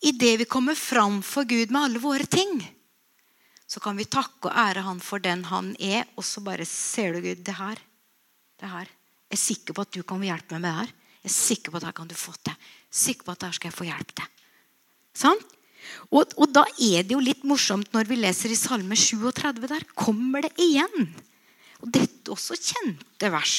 Idet 0.00 0.38
vi 0.40 0.48
kommer 0.48 0.74
fram 0.78 1.20
for 1.22 1.44
Gud 1.44 1.72
med 1.72 1.82
alle 1.82 2.00
våre 2.00 2.24
ting, 2.24 2.62
så 3.70 3.82
kan 3.82 3.98
vi 3.98 4.08
takke 4.08 4.48
og 4.48 4.56
ære 4.56 4.82
Han 4.82 5.00
for 5.04 5.22
den 5.22 5.44
Han 5.50 5.74
er. 5.78 6.08
Og 6.16 6.24
så 6.24 6.40
bare 6.42 6.66
ser 6.66 7.14
du 7.14 7.20
Gud, 7.20 7.44
det 7.44 7.54
her, 7.54 7.78
det 8.58 8.70
her. 8.70 8.88
Jeg 9.30 9.38
er 9.38 9.44
sikker 9.44 9.76
på 9.76 9.84
at 9.84 9.92
du 9.94 10.02
kan 10.02 10.24
hjelpe 10.26 10.56
meg 10.56 10.64
med 10.64 10.70
det 10.70 10.78
her. 10.80 10.92
Jeg 11.20 11.30
er 11.30 11.36
sikker 11.36 11.70
på 11.70 11.78
at 11.78 11.86
her 11.86 11.94
kan 11.94 12.08
du 12.10 12.16
få 12.18 12.34
til. 12.42 12.56
Sikker 12.90 13.28
på 13.28 13.36
at 13.36 13.46
her 13.46 13.54
skal 13.54 13.70
jeg 13.70 13.76
få 13.76 13.86
hjelp 13.86 14.14
til. 14.18 14.30
Sånn? 15.20 15.42
Og, 16.10 16.32
og, 16.36 16.48
da 16.52 16.64
er 16.82 17.04
det 17.04 17.14
jo 17.14 17.22
litt 17.22 17.44
morsomt 17.46 17.92
når 17.94 18.08
vi 18.10 18.18
leser 18.18 18.52
i 18.52 18.58
Salme 18.58 18.96
37. 18.98 19.62
Der 19.70 19.86
kommer 19.94 20.42
det 20.46 20.54
igjen. 20.60 21.12
Og 21.84 21.92
dette 21.94 22.32
også 22.32 22.58
kjente 22.58 23.30
vers. 23.32 23.56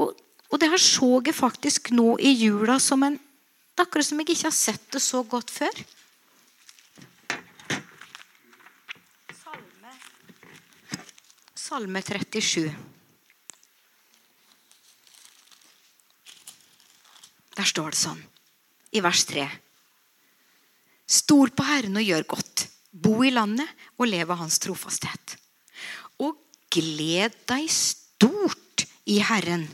Og, 0.00 0.16
og 0.48 0.60
det 0.62 0.70
her 0.72 0.80
så 0.80 1.18
jeg 1.26 1.36
faktisk 1.36 1.92
nå 1.92 2.16
i 2.22 2.32
jula 2.38 2.78
som 2.82 3.04
en 3.04 3.18
det 3.78 3.84
er 3.84 3.86
akkurat 3.92 4.06
som 4.08 4.18
jeg 4.18 4.32
ikke 4.32 4.48
har 4.48 4.54
sett 4.56 4.86
det 4.90 4.98
så 4.98 5.20
godt 5.22 5.52
før. 5.54 5.76
Salme, 9.38 9.92
Salme 11.54 12.02
37. 12.02 12.74
Der 17.54 17.70
står 17.70 17.94
det 17.94 18.02
sånn, 18.02 18.26
i 18.98 19.06
vers 19.06 19.22
3. 19.30 19.46
Stol 21.06 21.54
på 21.54 21.70
Herren 21.70 22.02
og 22.02 22.10
gjør 22.10 22.30
godt. 22.34 22.66
Bo 22.90 23.20
i 23.22 23.30
landet 23.30 23.70
og 23.94 24.10
lev 24.10 24.34
av 24.34 24.42
hans 24.42 24.58
trofasthet. 24.58 25.38
Og 26.18 26.34
gled 26.74 27.44
deg 27.46 27.70
stort 27.70 28.88
i 29.06 29.22
Herren, 29.22 29.68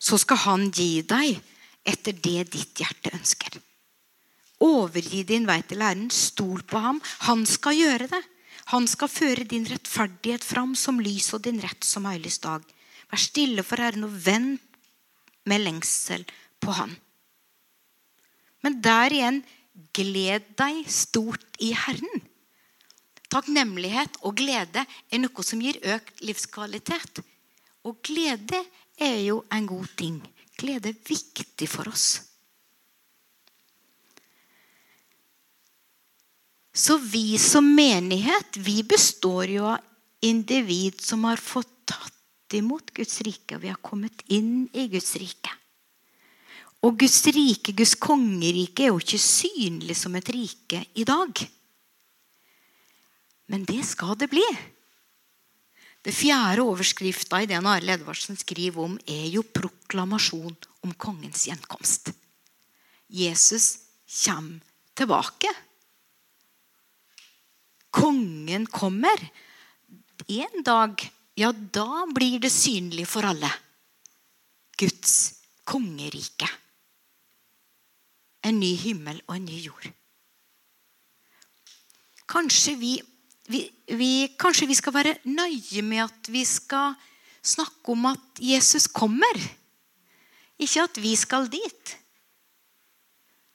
så 0.00 0.16
skal 0.16 0.46
Han 0.48 0.70
gi 0.72 1.02
deg 1.04 1.44
etter 1.84 2.16
det 2.16 2.50
ditt 2.54 2.80
hjerte 2.80 3.12
ønsker. 3.14 3.58
Overgi 4.64 5.24
din 5.28 5.46
vei 5.48 5.60
til 5.66 5.82
Herren, 5.84 6.08
stol 6.10 6.62
på 6.66 6.80
ham. 6.80 7.00
Han 7.28 7.44
skal 7.48 7.76
gjøre 7.76 8.08
det. 8.12 8.22
Han 8.72 8.86
skal 8.88 9.12
føre 9.12 9.44
din 9.44 9.66
rettferdighet 9.68 10.44
fram 10.44 10.72
som 10.78 11.02
lys 11.02 11.32
og 11.36 11.44
din 11.44 11.60
rett 11.60 11.84
som 11.84 12.06
høylys 12.08 12.40
dag. 12.40 12.62
Vær 13.10 13.20
stille 13.20 13.64
for 13.66 13.82
Herren 13.82 14.06
og 14.06 14.14
vend 14.24 14.56
med 15.44 15.60
lengsel 15.66 16.24
på 16.64 16.72
Han. 16.72 16.94
Men 18.64 18.80
der 18.80 19.12
igjen 19.12 19.42
gled 19.92 20.46
deg 20.56 20.86
stort 20.88 21.44
i 21.60 21.74
Herren. 21.76 22.22
Takknemlighet 23.28 24.16
og 24.22 24.38
glede 24.38 24.84
er 24.86 25.20
noe 25.20 25.44
som 25.44 25.60
gir 25.60 25.76
økt 25.82 26.22
livskvalitet. 26.24 27.20
Og 27.84 27.98
glede 28.06 28.62
er 28.96 29.18
jo 29.26 29.42
en 29.52 29.66
god 29.68 29.90
ting. 29.98 30.22
Glede 30.56 30.94
viktig 31.08 31.68
for 31.68 31.88
oss. 31.90 32.22
Så 36.74 36.96
vi 36.98 37.38
som 37.38 37.66
menighet 37.74 38.56
vi 38.56 38.82
består 38.82 39.50
jo 39.50 39.66
av 39.74 39.82
individ 40.24 41.00
som 41.00 41.24
har 41.28 41.36
fått 41.36 41.70
tatt 41.86 42.56
imot 42.56 42.90
Guds 42.96 43.20
rike. 43.26 43.58
Vi 43.58 43.70
har 43.70 43.78
kommet 43.82 44.24
inn 44.26 44.66
i 44.72 44.88
Guds 44.88 45.14
rike. 45.20 45.52
Og 46.84 46.98
Guds 47.00 47.22
rike, 47.32 47.72
Guds 47.72 47.94
kongerike, 47.94 48.84
er 48.84 48.92
jo 48.92 49.00
ikke 49.00 49.20
synlig 49.22 49.96
som 49.96 50.16
et 50.18 50.28
rike 50.34 50.82
i 50.98 51.06
dag. 51.08 51.44
Men 53.52 53.64
det 53.68 53.80
skal 53.86 54.18
det 54.20 54.28
bli. 54.32 54.44
Det 56.04 56.12
fjerde 56.12 56.64
overskrifta 56.68 57.40
i 57.40 57.48
det 57.48 57.56
Arild 57.56 57.94
Edvardsen 57.94 58.36
skriver 58.36 58.84
om, 58.84 58.98
er 59.08 59.24
jo 59.32 59.44
proklamasjon 59.56 60.56
om 60.84 60.92
kongens 61.00 61.46
gjenkomst. 61.48 62.10
Jesus 63.08 63.70
kommer 64.24 64.60
tilbake. 64.94 65.48
Kongen 67.94 68.66
kommer. 68.66 69.22
En 70.28 70.62
dag, 70.66 71.00
ja, 71.40 71.52
da 71.52 72.04
blir 72.12 72.36
det 72.42 72.52
synlig 72.52 73.06
for 73.08 73.24
alle. 73.24 73.50
Guds 74.76 75.40
kongerike. 75.64 76.48
En 78.44 78.60
ny 78.60 78.74
himmel 78.76 79.22
og 79.24 79.38
en 79.38 79.48
ny 79.48 79.58
jord. 79.64 79.88
Kanskje 82.28 82.76
vi, 82.80 82.92
vi, 83.50 83.66
vi, 83.92 84.12
kanskje 84.40 84.68
vi 84.70 84.76
skal 84.78 84.94
være 84.94 85.18
nøye 85.28 85.82
med 85.84 86.06
at 86.06 86.30
vi 86.32 86.44
skal 86.48 86.96
snakke 87.44 87.92
om 87.92 88.08
at 88.14 88.40
Jesus 88.40 88.86
kommer. 88.88 89.40
Ikke 90.56 90.86
at 90.86 91.00
vi 91.02 91.12
skal 91.18 91.50
dit. 91.52 91.96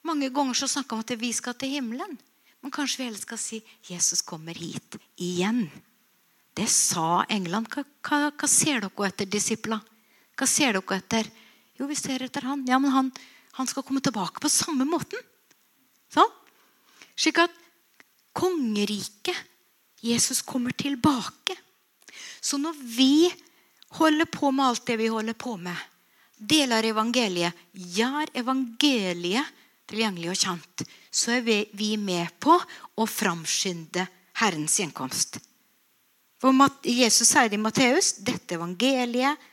Mange 0.06 0.30
ganger 0.32 0.56
så 0.56 0.68
snakker 0.70 0.96
vi 0.96 1.00
om 1.00 1.06
at 1.08 1.20
vi 1.20 1.32
skal 1.34 1.56
til 1.58 1.74
himmelen. 1.74 2.18
Men 2.60 2.72
kanskje 2.72 3.00
vi 3.00 3.08
heller 3.08 3.22
skal 3.22 3.40
si 3.40 3.60
Jesus 3.88 4.22
kommer 4.22 4.54
hit 4.54 4.98
igjen. 5.16 5.64
Det 6.54 6.68
sa 6.70 7.24
England. 7.32 7.70
Hva, 7.72 7.84
hva, 8.04 8.30
hva 8.30 8.48
ser 8.50 8.84
dere 8.84 9.08
etter, 9.08 9.28
disipler? 9.30 9.80
Hva 10.36 10.48
ser 10.48 10.76
dere 10.76 10.98
etter? 11.00 11.30
Jo, 11.80 11.88
vi 11.88 11.96
ser 11.98 12.22
etter 12.26 12.44
han. 12.46 12.66
Ja, 12.68 12.78
men 12.78 12.92
han, 12.92 13.10
han 13.56 13.70
skal 13.70 13.86
komme 13.86 14.04
tilbake 14.04 14.42
på 14.42 14.52
samme 14.52 14.86
måten. 14.88 15.18
Sånn? 16.12 16.36
Slik 17.16 17.40
at 17.42 17.54
kongeriket 18.36 19.49
Jesus 20.00 20.42
kommer 20.42 20.70
tilbake. 20.70 21.56
Så 22.40 22.58
når 22.58 22.76
vi 22.96 23.30
holder 24.00 24.28
på 24.30 24.50
med 24.50 24.66
alt 24.66 24.86
det 24.86 24.96
vi 25.00 25.10
holder 25.12 25.36
på 25.36 25.56
med, 25.60 25.76
deler 26.36 26.88
evangeliet, 26.88 27.52
gjør 27.72 28.32
evangeliet 28.40 29.58
tilgjengelig 29.90 30.30
og 30.32 30.40
kjent, 30.40 30.84
så 31.10 31.36
er 31.36 31.44
vi 31.76 31.90
med 32.00 32.32
på 32.40 32.54
å 32.96 33.06
framskynde 33.06 34.06
Herrens 34.40 34.78
gjenkomst. 34.80 35.40
For 36.40 36.54
Jesus 36.86 37.28
sier 37.28 37.50
det 37.50 37.58
i 37.58 37.60
Matteus 37.60 38.14
dette 38.24 38.56
evangeliet 38.56 39.48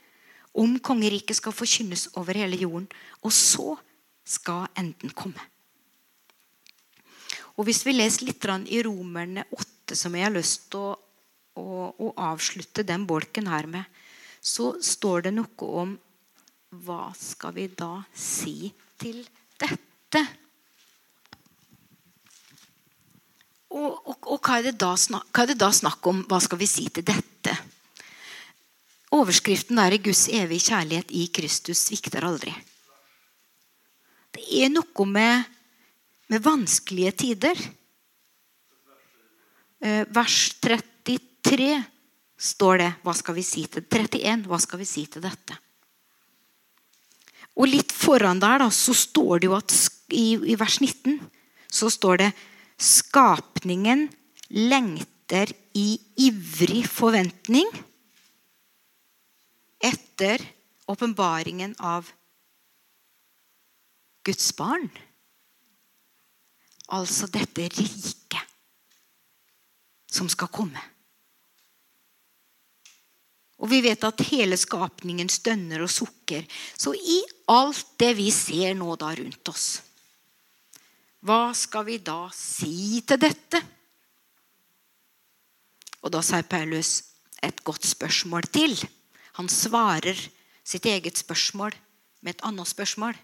om 0.58 0.78
kongeriket 0.80 1.38
skal 1.38 1.56
forkynnes 1.56 2.08
over 2.16 2.38
hele 2.40 2.58
jorden. 2.62 2.88
Og 3.26 3.34
så 3.36 3.76
skal 4.28 4.70
enden 4.80 5.12
komme. 5.12 5.42
Og 7.58 7.66
Hvis 7.66 7.84
vi 7.88 7.96
leser 7.96 8.28
litt 8.28 8.46
i 8.70 8.82
Romerne 8.86 9.48
8, 9.50 9.96
som 9.98 10.16
jeg 10.16 10.28
har 10.28 10.36
lyst 10.36 10.68
til 10.72 10.92
å, 10.92 10.98
å, 11.58 11.68
å 11.90 12.12
avslutte 12.30 12.86
den 12.86 13.08
bolken 13.10 13.48
her 13.50 13.66
med, 13.66 13.86
så 14.42 14.76
står 14.78 15.28
det 15.28 15.34
noe 15.34 15.72
om 15.82 15.96
hva 16.86 17.10
skal 17.18 17.56
vi 17.56 17.66
da 17.74 18.04
si 18.14 18.70
til 19.00 19.24
dette? 19.58 20.22
Og, 23.74 23.98
og, 24.06 24.30
og 24.36 24.40
hva, 24.40 24.60
er 24.62 25.00
snak, 25.00 25.28
hva, 25.32 25.44
er 25.44 25.52
det 25.52 25.60
da 25.60 25.72
snakk 25.74 26.06
om? 26.08 26.22
Hva 26.30 26.40
skal 26.44 26.62
vi 26.62 26.70
si 26.70 26.88
til 26.94 27.06
dette? 27.08 27.56
Overskriften 29.18 29.80
er 29.80 29.98
'Guds 29.98 30.28
evige 30.28 30.70
kjærlighet 30.70 31.12
i 31.16 31.28
Kristus 31.34 31.86
svikter 31.88 32.28
aldri'. 32.28 32.54
Det 34.36 34.44
er 34.62 34.70
noe 34.70 35.06
med, 35.08 35.48
med 36.32 36.44
vanskelige 36.44 37.14
tider. 37.24 37.62
Eh, 39.80 40.04
vers 40.10 40.40
33 40.64 41.70
står 42.38 42.82
det 42.82 42.90
hva 43.06 43.14
skal 43.18 43.38
vi 43.38 43.46
si 43.46 43.66
til 43.72 43.86
31. 43.86 44.46
Hva 44.50 44.60
skal 44.62 44.82
vi 44.82 44.90
si 44.90 45.06
til 45.10 45.24
dette? 45.24 45.58
Og 47.58 47.70
litt 47.72 47.94
foran 47.94 48.42
der 48.42 48.62
da, 48.62 48.70
så 48.70 48.94
står 48.94 49.42
det 49.42 49.50
jo 49.50 49.56
at 49.58 49.74
i, 50.14 50.56
vers 50.56 50.78
19 50.84 51.18
så 51.74 51.90
står 51.92 52.22
det 52.22 52.30
Skapningen 52.78 54.06
lengter 54.54 55.50
i 55.74 55.98
ivrig 56.28 56.84
forventning 56.86 57.66
etter 59.82 60.44
åpenbaringen 60.88 61.74
av 61.82 62.12
Guds 64.28 64.52
barn. 64.58 64.86
Altså 66.96 67.28
dette 67.32 67.68
riket 67.68 68.44
som 70.08 70.30
skal 70.32 70.48
komme. 70.54 70.84
Og 73.58 73.72
vi 73.72 73.82
vet 73.84 74.06
at 74.06 74.24
hele 74.30 74.56
skapningen 74.58 75.30
stønner 75.30 75.82
og 75.84 75.92
sukker. 75.92 76.46
Så 76.78 76.94
i 76.96 77.20
alt 77.52 77.98
det 78.00 78.14
vi 78.20 78.30
ser 78.32 78.78
nå 78.78 78.96
da 79.02 79.12
rundt 79.18 79.52
oss 79.52 79.68
hva 81.28 81.52
skal 81.58 81.88
vi 81.88 81.98
da 82.00 82.28
si 82.36 83.02
til 83.08 83.20
dette? 83.20 83.60
Og 86.06 86.14
da 86.14 86.22
sier 86.24 86.46
Paulus 86.48 86.92
et 87.44 87.64
godt 87.68 87.86
spørsmål 87.88 88.48
til. 88.54 88.78
Han 89.36 89.50
svarer 89.52 90.18
sitt 90.64 90.86
eget 90.86 91.20
spørsmål 91.20 91.76
med 92.22 92.36
et 92.36 92.46
annet 92.48 92.70
spørsmål. 92.70 93.18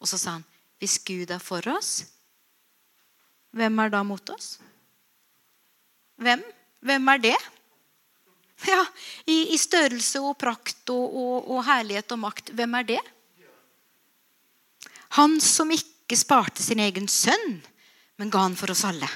Og 0.00 0.08
så 0.08 0.16
sa 0.16 0.38
han 0.38 0.46
hvis 0.80 0.96
Gud 1.04 1.28
er 1.34 1.42
for 1.42 1.66
oss, 1.74 2.06
hvem 3.56 3.78
er 3.82 3.92
da 3.92 4.02
mot 4.06 4.32
oss? 4.34 4.58
Hvem? 6.20 6.42
Hvem 6.84 7.08
er 7.14 7.22
det? 7.24 7.38
Ja, 8.68 8.82
i, 9.24 9.54
i 9.54 9.58
størrelse 9.58 10.20
og 10.20 10.36
prakt 10.40 10.92
og, 10.92 11.16
og, 11.16 11.48
og 11.48 11.64
herlighet 11.64 12.12
og 12.12 12.20
makt. 12.26 12.52
Hvem 12.56 12.76
er 12.80 12.88
det? 12.92 13.00
Han 15.16 15.38
som 15.42 15.72
ikke 15.74 16.18
sparte 16.18 16.62
sin 16.62 16.82
egen 16.82 17.08
sønn, 17.10 17.58
men 18.20 18.30
ga 18.30 18.44
han 18.44 18.58
for 18.58 18.70
oss 18.70 18.84
alle. 18.86 19.08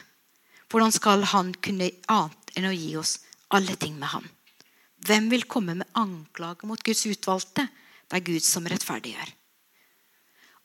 Hvordan 0.72 0.94
skal 0.94 1.26
han 1.30 1.52
kunne 1.62 1.92
annet 2.10 2.56
enn 2.56 2.70
å 2.70 2.74
gi 2.74 2.94
oss 2.98 3.18
alle 3.54 3.76
ting 3.78 3.98
med 4.00 4.10
han? 4.16 4.26
Hvem 5.04 5.28
vil 5.30 5.44
komme 5.46 5.76
med 5.76 5.90
anklage 6.00 6.66
mot 6.66 6.80
Guds 6.82 7.04
utvalgte? 7.06 7.68
Det 8.08 8.18
er 8.18 8.26
Gud 8.26 8.44
som 8.44 8.66
rettferdiggjør. 8.68 9.30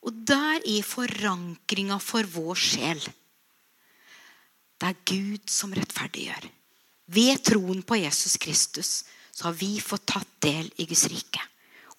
Og 0.08 0.22
der 0.24 0.64
er 0.64 0.88
forankringa 0.88 2.00
for 2.00 2.24
vår 2.32 2.62
sjel. 2.64 3.04
Det 4.80 4.90
er 4.90 5.06
Gud 5.12 5.52
som 5.52 5.74
rettferdiggjør. 5.76 6.48
Ved 7.10 7.42
troen 7.44 7.82
på 7.84 7.98
Jesus 8.00 8.38
Kristus 8.40 8.92
så 9.34 9.50
har 9.50 9.56
vi 9.60 9.78
fått 9.84 10.08
tatt 10.14 10.30
del 10.44 10.70
i 10.80 10.88
Guds 10.88 11.08
rike. 11.12 11.42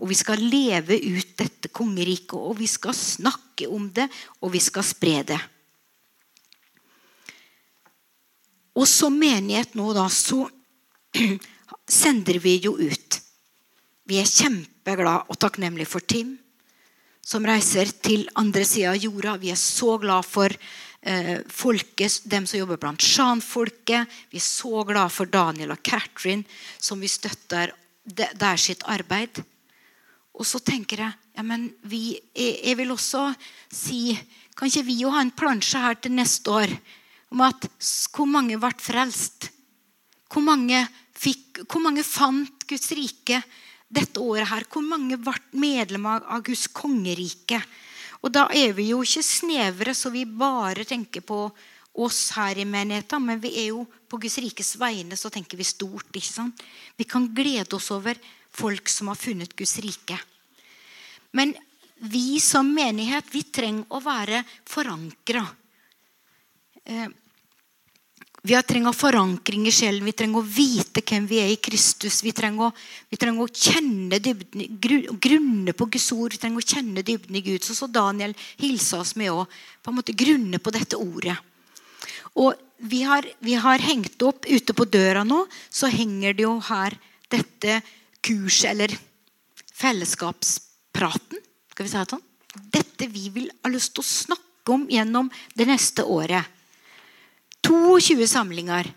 Og 0.00 0.08
vi 0.08 0.16
skal 0.16 0.40
leve 0.40 0.96
ut 0.96 1.32
dette 1.36 1.68
kongeriket, 1.76 2.38
og 2.38 2.56
vi 2.60 2.68
skal 2.70 2.96
snakke 2.96 3.68
om 3.68 3.90
det, 3.92 4.06
og 4.40 4.54
vi 4.54 4.62
skal 4.64 4.86
spre 4.86 5.20
det. 5.28 5.40
Og 8.80 8.86
som 8.88 9.16
menighet 9.18 9.74
nå, 9.76 9.90
da, 9.92 10.06
så 10.08 10.46
sender 12.00 12.38
vi 12.40 12.56
jo 12.64 12.78
ut. 12.78 13.18
Vi 14.08 14.20
er 14.22 14.28
kjempeglade 14.28 15.28
og 15.28 15.40
takknemlige 15.42 15.90
for 15.90 16.06
Tim, 16.06 16.38
som 17.20 17.44
reiser 17.46 17.90
til 18.02 18.24
andre 18.40 18.64
sida 18.64 18.94
av 18.94 19.02
jorda. 19.04 19.36
Vi 19.42 19.52
er 19.52 19.60
så 19.60 19.98
glad 20.00 20.24
for 20.26 20.54
eh, 21.02 21.38
folket, 21.48 22.20
dem 22.24 22.46
som 22.46 22.60
jobber 22.60 22.80
blant 22.80 23.02
sjanfolket. 23.02 24.08
Vi 24.30 24.40
er 24.40 24.46
så 24.46 24.84
glad 24.88 25.12
for 25.14 25.30
Daniel 25.30 25.74
og 25.74 25.82
Catherine, 25.84 26.44
som 26.78 27.00
vi 27.00 27.10
støtter 27.10 27.74
der 28.04 28.60
sitt 28.60 28.82
arbeid. 28.88 29.42
Og 30.34 30.46
så 30.48 30.60
tenker 30.64 31.04
jeg 31.04 31.16
ja, 31.36 31.44
men 31.46 31.68
vi, 31.88 32.18
jeg, 32.34 32.74
vil 32.78 32.90
også 32.92 33.30
si 33.72 34.16
Kan 34.56 34.68
ikke 34.68 34.86
vi 34.88 34.96
jo 35.00 35.12
ha 35.14 35.22
en 35.22 35.32
plansje 35.32 35.80
her 35.80 35.96
til 35.96 36.12
neste 36.12 36.52
år 36.52 36.72
om 37.30 37.40
at 37.46 37.64
hvor 38.12 38.26
mange 38.28 38.58
ble 38.60 38.70
frelst? 38.82 39.46
Hvor 40.30 40.42
mange, 40.44 40.82
fikk, 41.16 41.62
hvor 41.64 41.80
mange 41.84 42.02
fant 42.04 42.66
Guds 42.68 42.90
rike 42.92 43.38
dette 43.88 44.20
året 44.20 44.50
her? 44.50 44.66
Hvor 44.68 44.84
mange 44.84 45.16
ble 45.22 45.36
medlemmer 45.56 46.26
av 46.26 46.42
Guds 46.44 46.66
kongerike? 46.74 47.62
Og 48.20 48.32
da 48.32 48.46
er 48.52 48.74
vi 48.76 48.90
jo 48.90 49.00
ikke 49.04 49.24
snevre, 49.24 49.94
så 49.96 50.12
vi 50.12 50.26
bare 50.28 50.84
tenker 50.84 51.24
på 51.24 51.46
oss 52.00 52.30
her 52.36 52.58
i 52.60 52.66
menigheten. 52.68 53.24
Men 53.24 53.40
vi 53.40 53.54
er 53.62 53.70
jo 53.70 53.86
på 54.08 54.20
Guds 54.20 54.38
rikes 54.42 54.74
vegne, 54.80 55.16
så 55.16 55.30
tenker 55.32 55.58
vi 55.58 55.66
stort. 55.66 56.10
ikke 56.12 56.26
sant? 56.26 56.62
Vi 56.96 57.08
kan 57.08 57.30
glede 57.34 57.76
oss 57.76 57.90
over 57.94 58.18
folk 58.50 58.88
som 58.88 59.08
har 59.08 59.18
funnet 59.18 59.56
Guds 59.56 59.78
rike. 59.80 60.18
Men 61.32 61.54
vi 62.00 62.40
som 62.40 62.68
menighet 62.74 63.28
vi 63.32 63.44
trenger 63.52 63.88
å 63.92 64.00
være 64.04 64.42
forankra. 64.68 65.44
Vi 68.42 68.56
trenger 68.64 68.96
forankring 68.96 69.66
i 69.68 69.72
sjelen. 69.74 70.04
Vi 70.04 70.14
trenger 70.16 70.40
å 70.40 70.46
vite 70.46 71.02
hvem 71.04 71.26
vi 71.28 71.42
er 71.42 71.50
i 71.52 71.58
Kristus. 71.60 72.22
Vi 72.24 72.32
trenger 72.32 72.72
vi 73.10 73.18
trenger 73.20 73.44
å 73.44 73.52
kjenne 73.52 74.16
dybden, 74.22 74.78
grunne 75.20 75.74
på 75.76 75.88
Guds 75.92 76.08
ord. 76.16 76.32
Vi 76.32 76.40
trenger 76.40 76.62
å 76.62 76.70
kjenne 76.72 77.04
dybden 77.04 77.36
i 77.36 77.44
Gud. 77.44 77.60
Så, 77.66 77.76
så 77.76 77.90
Daniel 77.90 78.32
hilsa 78.62 79.02
oss 79.04 79.12
med 79.20 79.34
å 79.34 79.44
på 79.44 79.92
en 79.92 79.98
måte 79.98 80.16
grunne 80.16 80.60
på 80.62 80.72
dette 80.72 80.96
ordet. 80.96 81.36
Og 82.40 82.56
vi 82.80 83.02
har, 83.04 83.26
vi 83.44 83.58
har, 83.60 83.82
hengt 83.84 84.22
opp 84.24 84.48
ute 84.48 84.72
på 84.72 84.86
døra 84.88 85.24
nå, 85.26 85.42
så 85.68 85.90
henger 85.92 86.36
det 86.36 86.46
jo 86.46 86.54
her 86.70 86.96
dette 87.28 87.80
kurset, 88.24 88.70
eller 88.72 88.94
fellesskapspraten. 89.76 91.42
Skal 91.74 91.84
vi 91.84 91.92
si 91.92 91.98
det 91.98 92.14
sånn? 92.14 92.24
Dette 92.72 93.10
vi 93.12 93.28
vil 93.34 93.50
ha 93.60 93.72
lyst 93.72 93.92
til 93.94 94.04
å 94.04 94.08
snakke 94.08 94.72
om 94.72 94.88
gjennom 94.88 95.28
det 95.56 95.68
neste 95.68 96.06
året. 96.08 96.48
22 97.66 98.26
samlinger. 98.30 98.88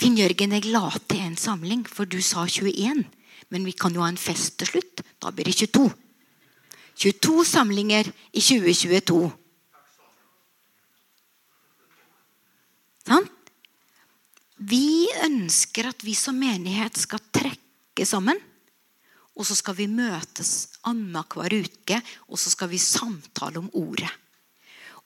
Finn 0.00 0.16
Jørgen, 0.16 0.54
jeg 0.56 0.70
la 0.72 0.88
til 1.08 1.24
en 1.26 1.36
samling, 1.36 1.84
for 1.88 2.08
du 2.08 2.20
sa 2.24 2.46
21. 2.48 3.04
Men 3.50 3.66
vi 3.66 3.74
kan 3.76 3.94
jo 3.94 4.04
ha 4.04 4.08
en 4.10 4.20
fest 4.20 4.58
til 4.60 4.70
slutt. 4.70 5.02
Da 5.20 5.32
blir 5.34 5.50
det 5.50 5.56
22. 5.60 5.90
22 7.00 7.44
samlinger 7.48 8.08
i 8.32 8.40
2022. 8.40 9.20
Sant? 13.08 13.36
Vi 14.60 15.08
ønsker 15.24 15.88
at 15.88 16.04
vi 16.04 16.12
som 16.16 16.36
menighet 16.36 16.98
skal 17.00 17.22
trekke 17.32 18.04
sammen. 18.04 18.36
Og 19.40 19.46
så 19.48 19.56
skal 19.56 19.76
vi 19.78 19.86
møtes 19.88 20.80
annenhver 20.84 21.54
uke, 21.62 22.00
og 22.28 22.40
så 22.40 22.52
skal 22.52 22.68
vi 22.72 22.80
samtale 22.82 23.62
om 23.62 23.70
ordet. 23.72 24.10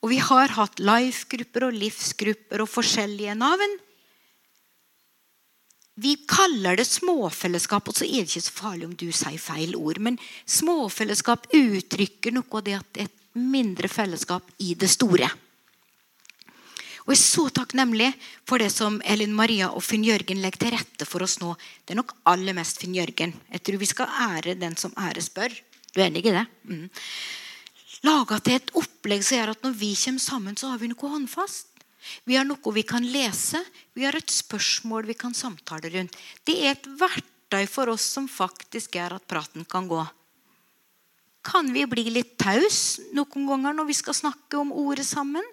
Og 0.03 0.11
vi 0.11 0.19
har 0.21 0.53
hatt 0.57 0.81
life-grupper 0.81 1.67
og 1.69 1.77
livsgrupper 1.79 2.63
og 2.63 2.71
forskjellige 2.71 3.35
navn. 3.39 3.77
Vi 5.95 6.17
kaller 6.27 6.75
det 6.75 6.87
småfellesskap, 6.89 7.87
og 7.87 7.95
så 7.95 8.03
er 8.03 8.25
det 8.25 8.33
ikke 8.33 8.47
så 8.49 8.55
farlig 8.57 8.87
om 8.89 8.95
du 8.99 9.07
sier 9.15 9.39
feil 9.39 9.77
ord. 9.79 10.01
Men 10.03 10.19
småfellesskap 10.43 11.47
uttrykker 11.55 12.35
noe 12.35 12.59
av 12.59 12.65
det 12.67 12.75
at 12.75 12.91
det 12.91 13.05
er 13.05 13.09
et 13.09 13.39
mindre 13.39 13.87
fellesskap 13.91 14.49
i 14.59 14.75
det 14.75 14.91
store. 14.91 15.29
Og 17.05 17.13
Jeg 17.13 17.19
er 17.19 17.21
så 17.21 17.45
takknemlig 17.53 18.09
for 18.49 18.59
det 18.59 18.71
som 18.73 18.97
Elin 19.05 19.33
Maria 19.37 19.69
og 19.69 19.83
Finn 19.85 20.03
Jørgen 20.03 20.41
legger 20.41 20.63
til 20.63 20.73
rette 20.73 21.05
for 21.05 21.23
oss 21.23 21.37
nå. 21.39 21.53
Det 21.85 21.93
er 21.93 22.01
nok 22.01 22.15
aller 22.27 22.57
mest 22.57 22.81
Finn 22.81 22.97
Jørgen. 22.97 23.35
Jeg 23.53 23.61
tror 23.61 23.77
vi 23.77 23.89
skal 23.91 24.15
ære 24.25 24.57
den 24.57 24.75
som 24.75 24.95
ære 24.97 25.21
spør. 25.21 25.53
Du 25.93 26.01
er 26.01 26.09
enig 26.09 26.25
i 26.25 26.33
det? 26.33 26.47
Mm 26.65 26.89
laga 28.03 28.39
til 28.43 28.57
et 28.59 28.73
opplegg 28.75 29.23
som 29.23 29.39
gjør 29.39 29.53
at 29.53 29.63
når 29.63 29.77
vi 29.79 29.93
kommer 29.95 30.23
sammen, 30.23 30.57
så 30.57 30.73
har 30.73 30.81
vi 30.81 30.91
noe 30.91 31.13
håndfast. 31.13 31.71
Vi 32.25 32.35
har 32.37 32.45
noe 32.45 32.73
vi 32.73 32.83
kan 32.85 33.05
lese. 33.05 33.61
Vi 33.93 34.05
har 34.05 34.15
et 34.17 34.31
spørsmål 34.31 35.07
vi 35.09 35.17
kan 35.17 35.33
samtale 35.33 35.89
rundt. 35.93 36.15
Det 36.45 36.59
er 36.61 36.75
et 36.75 36.87
verktøy 36.99 37.65
for 37.69 37.93
oss 37.93 38.05
som 38.17 38.29
faktisk 38.29 38.97
gjør 38.99 39.17
at 39.17 39.27
praten 39.29 39.65
kan 39.65 39.89
gå. 39.89 40.03
Kan 41.45 41.69
vi 41.73 41.85
bli 41.85 42.09
litt 42.09 42.37
taus 42.41 42.99
noen 43.13 43.45
ganger 43.49 43.75
når 43.77 43.89
vi 43.89 43.97
skal 43.97 44.17
snakke 44.17 44.57
om 44.57 44.73
ordet 44.73 45.05
sammen? 45.05 45.45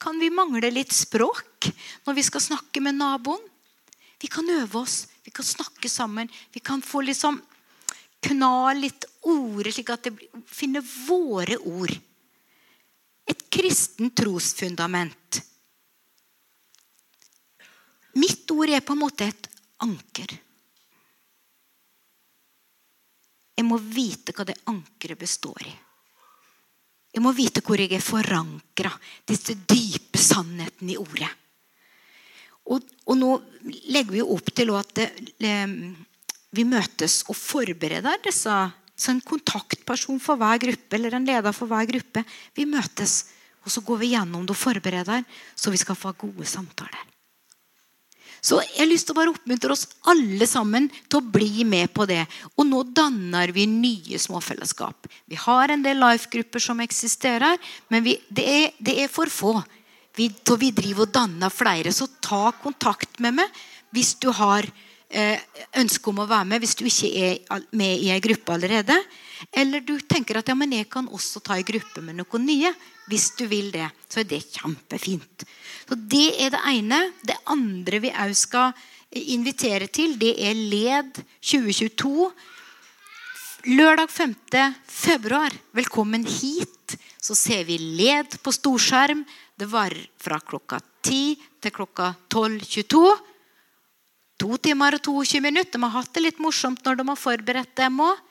Kan 0.00 0.18
vi 0.20 0.28
mangle 0.32 0.68
litt 0.72 0.92
språk 0.92 1.70
når 2.04 2.18
vi 2.18 2.24
skal 2.26 2.44
snakke 2.44 2.82
med 2.84 2.98
naboen? 2.98 3.40
Vi 4.20 4.28
kan 4.28 4.48
øve 4.48 4.84
oss, 4.84 5.06
vi 5.24 5.32
kan 5.32 5.44
snakke 5.44 5.88
sammen. 5.88 6.28
Vi 6.52 6.60
kan 6.60 6.82
få 6.84 7.02
liksom 7.04 7.40
kna 8.24 8.72
litt 8.76 9.04
ordet, 9.30 9.74
slik 9.74 9.92
at 9.94 10.08
det 10.08 10.14
finner 10.46 10.84
våre 11.08 11.58
ord. 11.58 11.92
Et 13.24 13.44
kristent 13.50 14.14
trosfundament. 14.16 15.40
Mitt 18.20 18.50
ord 18.54 18.70
er 18.70 18.84
på 18.84 18.94
en 18.94 19.02
måte 19.02 19.26
et 19.26 19.48
anker. 19.82 20.36
Jeg 23.54 23.66
må 23.66 23.78
vite 23.78 24.34
hva 24.34 24.46
det 24.46 24.60
ankeret 24.70 25.18
består 25.18 25.64
i. 25.66 25.72
Jeg 27.14 27.22
må 27.22 27.30
vite 27.34 27.62
hvor 27.62 27.78
jeg 27.78 27.92
er 27.94 28.02
forankra. 28.02 28.90
Disse 29.26 29.54
dype 29.54 30.18
sannhetene 30.18 30.94
i 30.94 30.98
ordet. 30.98 31.30
Og, 32.64 32.82
og, 33.04 33.14
nå 33.18 33.30
legger 33.92 34.14
vi 34.16 34.22
opp 34.24 34.48
til 34.56 34.72
at 34.74 34.94
det, 34.96 35.54
vi 36.54 36.64
møtes 36.64 37.20
og 37.28 37.36
forbereder 37.36 38.22
disse 38.24 38.54
så 38.94 39.10
en 39.10 39.22
kontaktperson 39.26 40.20
for 40.22 40.38
hver 40.38 40.60
gruppe 40.62 40.98
eller 40.98 41.16
en 41.16 41.26
leder 41.26 41.54
for 41.54 41.70
hver 41.70 41.88
gruppe. 41.90 42.22
Vi 42.54 42.66
møtes, 42.68 43.24
og 43.66 43.72
så 43.74 43.82
går 43.82 44.02
vi 44.02 44.12
gjennom 44.14 44.46
det 44.46 44.54
og 44.54 44.60
forbereder, 44.60 45.26
så 45.56 45.72
vi 45.74 45.80
skal 45.80 45.98
få 45.98 46.14
gode 46.20 46.46
samtaler. 46.46 47.10
Så 48.44 48.58
jeg 48.60 48.82
har 48.82 48.90
lyst 48.90 49.08
til 49.08 49.14
å 49.14 49.16
bare 49.16 49.32
oppmuntre 49.32 49.72
oss 49.72 49.86
alle 50.12 50.44
sammen 50.44 50.90
til 51.08 51.16
å 51.16 51.32
bli 51.32 51.64
med 51.64 51.88
på 51.96 52.04
det. 52.04 52.20
Og 52.60 52.66
nå 52.68 52.82
danner 52.92 53.48
vi 53.56 53.64
nye 53.70 54.20
småfellesskap. 54.20 55.08
Vi 55.24 55.38
har 55.40 55.72
en 55.72 55.84
del 55.84 55.96
life-grupper 56.02 56.60
som 56.60 56.82
eksisterer, 56.84 57.56
men 57.88 58.04
vi, 58.04 58.18
det, 58.28 58.44
er, 58.44 58.66
det, 58.84 58.98
er, 59.00 59.08
for 59.08 59.32
få. 59.32 59.54
Vi, 60.14 60.28
vi 60.28 60.70
driver 60.76 61.06
og 61.06 61.14
danner 61.16 61.54
flere. 61.54 61.88
Så 61.88 62.10
ta 62.20 62.50
kontakt 62.60 63.16
med 63.24 63.40
meg 63.40 63.64
hvis 63.96 64.12
du 64.20 64.28
har 64.36 64.68
ønske 65.78 66.10
om 66.10 66.22
å 66.22 66.26
være 66.26 66.48
med 66.48 66.62
hvis 66.62 66.74
du 66.78 66.86
ikke 66.88 67.10
er 67.14 67.66
med 67.76 68.00
i 68.02 68.10
ei 68.14 68.22
gruppe 68.24 68.54
allerede. 68.54 68.96
Eller 69.52 69.84
du 69.84 69.98
tenker 70.00 70.40
at 70.40 70.48
ja, 70.48 70.56
men 70.58 70.72
jeg 70.74 70.88
kan 70.90 71.08
også 71.12 71.42
ta 71.44 71.58
i 71.58 71.66
gruppe 71.66 72.02
med 72.02 72.18
noen 72.18 72.46
nye. 72.46 72.72
Hvis 73.10 73.30
du 73.38 73.44
vil 73.50 73.70
det, 73.74 73.86
så 74.08 74.22
er 74.22 74.28
det 74.30 74.42
kjempefint. 74.54 75.44
Så 75.84 75.94
Det 75.94 76.40
er 76.40 76.54
det 76.54 76.62
ene. 76.72 77.00
Det 77.22 77.36
andre 77.52 78.00
vi 78.00 78.10
òg 78.10 78.34
skal 78.38 78.72
invitere 79.14 79.86
til, 79.92 80.16
det 80.18 80.34
er 80.42 80.56
LED 80.58 81.20
2022. 81.38 82.30
Lørdag 83.64 84.10
5. 84.10 84.34
februar. 84.88 85.52
Velkommen 85.72 86.26
hit. 86.26 86.96
Så 87.20 87.36
ser 87.36 87.64
vi 87.64 87.78
LED 87.78 88.40
på 88.42 88.52
storskjerm. 88.52 89.22
Det 89.56 89.68
var 89.70 89.94
fra 90.20 90.40
klokka 90.40 90.80
10 91.04 91.36
til 91.62 91.72
klokka 91.72 92.14
12.22. 92.28 93.33
To 94.42 94.56
timer 94.58 94.96
og 94.98 95.04
22 95.06 95.40
minutter. 95.44 95.78
De 95.78 95.86
har 95.86 95.94
hatt 96.00 96.14
det 96.14 96.24
litt 96.24 96.40
morsomt 96.42 96.82
når 96.84 96.98
de 96.98 97.06
har 97.10 97.20
forberedt 97.20 97.76
dem 97.78 98.00
òg. 98.02 98.22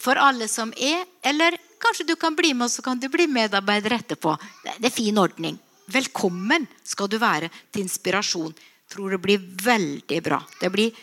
For 0.00 0.16
alle 0.20 0.48
som 0.48 0.72
er. 0.76 1.04
Eller 1.26 1.58
kanskje 1.82 2.06
du 2.08 2.14
kan 2.20 2.36
bli 2.36 2.52
med, 2.54 2.68
og 2.68 2.72
så 2.72 2.84
kan 2.84 3.00
du 3.00 3.08
bli 3.12 3.26
medarbeider 3.30 3.96
etterpå. 3.98 4.36
Det 4.64 4.88
er 4.88 4.94
fin 4.94 5.18
ordning. 5.18 5.58
Velkommen 5.90 6.68
skal 6.86 7.10
du 7.10 7.18
være 7.18 7.50
til 7.72 7.84
inspirasjon. 7.84 8.54
Tror 8.90 9.16
det 9.16 9.22
blir 9.22 9.42
veldig 9.64 10.20
bra. 10.22 10.40
Det 10.60 10.70
blir 10.72 10.94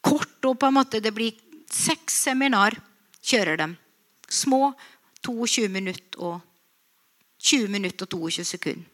kort 0.00 0.46
og 0.48 0.58
på 0.58 0.68
en 0.68 0.78
måte 0.78 1.00
Det 1.02 1.12
blir 1.14 1.36
seks 1.70 2.24
seminar 2.26 2.74
kjører 3.22 3.58
dem. 3.60 3.76
Små 4.28 4.72
22 5.22 5.68
minutter 5.68 6.22
og 6.24 6.40
20 7.40 7.68
minutter 7.72 8.06
og 8.06 8.30
22 8.30 8.44
sekunder. 8.44 8.86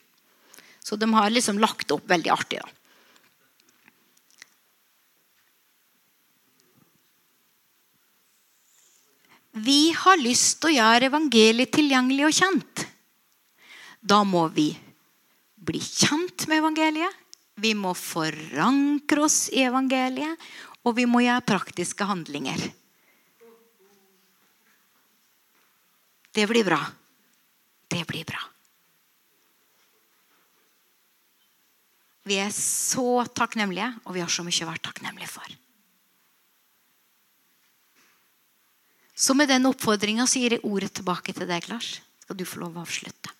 Så 0.86 0.96
de 0.96 1.08
har 1.10 1.30
liksom 1.30 1.58
lagt 1.58 1.90
opp 1.90 2.04
veldig 2.08 2.30
artig. 2.30 2.60
da. 2.62 2.68
vi 9.56 9.92
har 9.96 10.20
lyst 10.20 10.60
til 10.60 10.72
å 10.72 10.76
gjøre 10.76 11.08
evangeliet 11.08 11.72
tilgjengelig 11.72 12.26
og 12.28 12.34
kjent, 12.36 12.82
da 14.04 14.20
må 14.28 14.44
vi 14.52 14.68
bli 15.66 15.80
kjent 15.82 16.46
med 16.50 16.60
evangeliet. 16.60 17.22
Vi 17.56 17.72
må 17.72 17.94
forankre 17.96 19.24
oss 19.24 19.46
i 19.48 19.64
evangeliet, 19.64 20.36
og 20.84 20.98
vi 20.98 21.06
må 21.08 21.24
gjøre 21.24 21.46
praktiske 21.48 22.04
handlinger. 22.04 22.60
Det 26.36 26.44
blir 26.50 26.68
bra. 26.68 26.82
Det 27.88 28.04
blir 28.04 28.28
bra. 28.28 28.42
Vi 32.26 32.36
er 32.42 32.52
så 32.52 33.22
takknemlige, 33.32 33.88
og 34.04 34.18
vi 34.18 34.20
har 34.20 34.30
så 34.30 34.44
mye 34.44 34.66
å 34.66 34.68
være 34.68 34.84
takknemlige 34.84 35.32
for. 35.32 35.56
Så 39.16 39.34
med 39.34 39.48
den 39.48 39.64
oppfordringa 39.68 40.26
gir 40.28 40.58
jeg 40.58 40.64
ordet 40.68 40.92
tilbake 40.98 41.32
til 41.32 41.48
deg, 41.48 41.64
Lars. 41.72 41.96
Skal 42.20 42.36
du 42.36 42.44
få 42.44 42.60
lov 42.60 42.76
å 42.76 42.84
avslutte. 42.84 43.32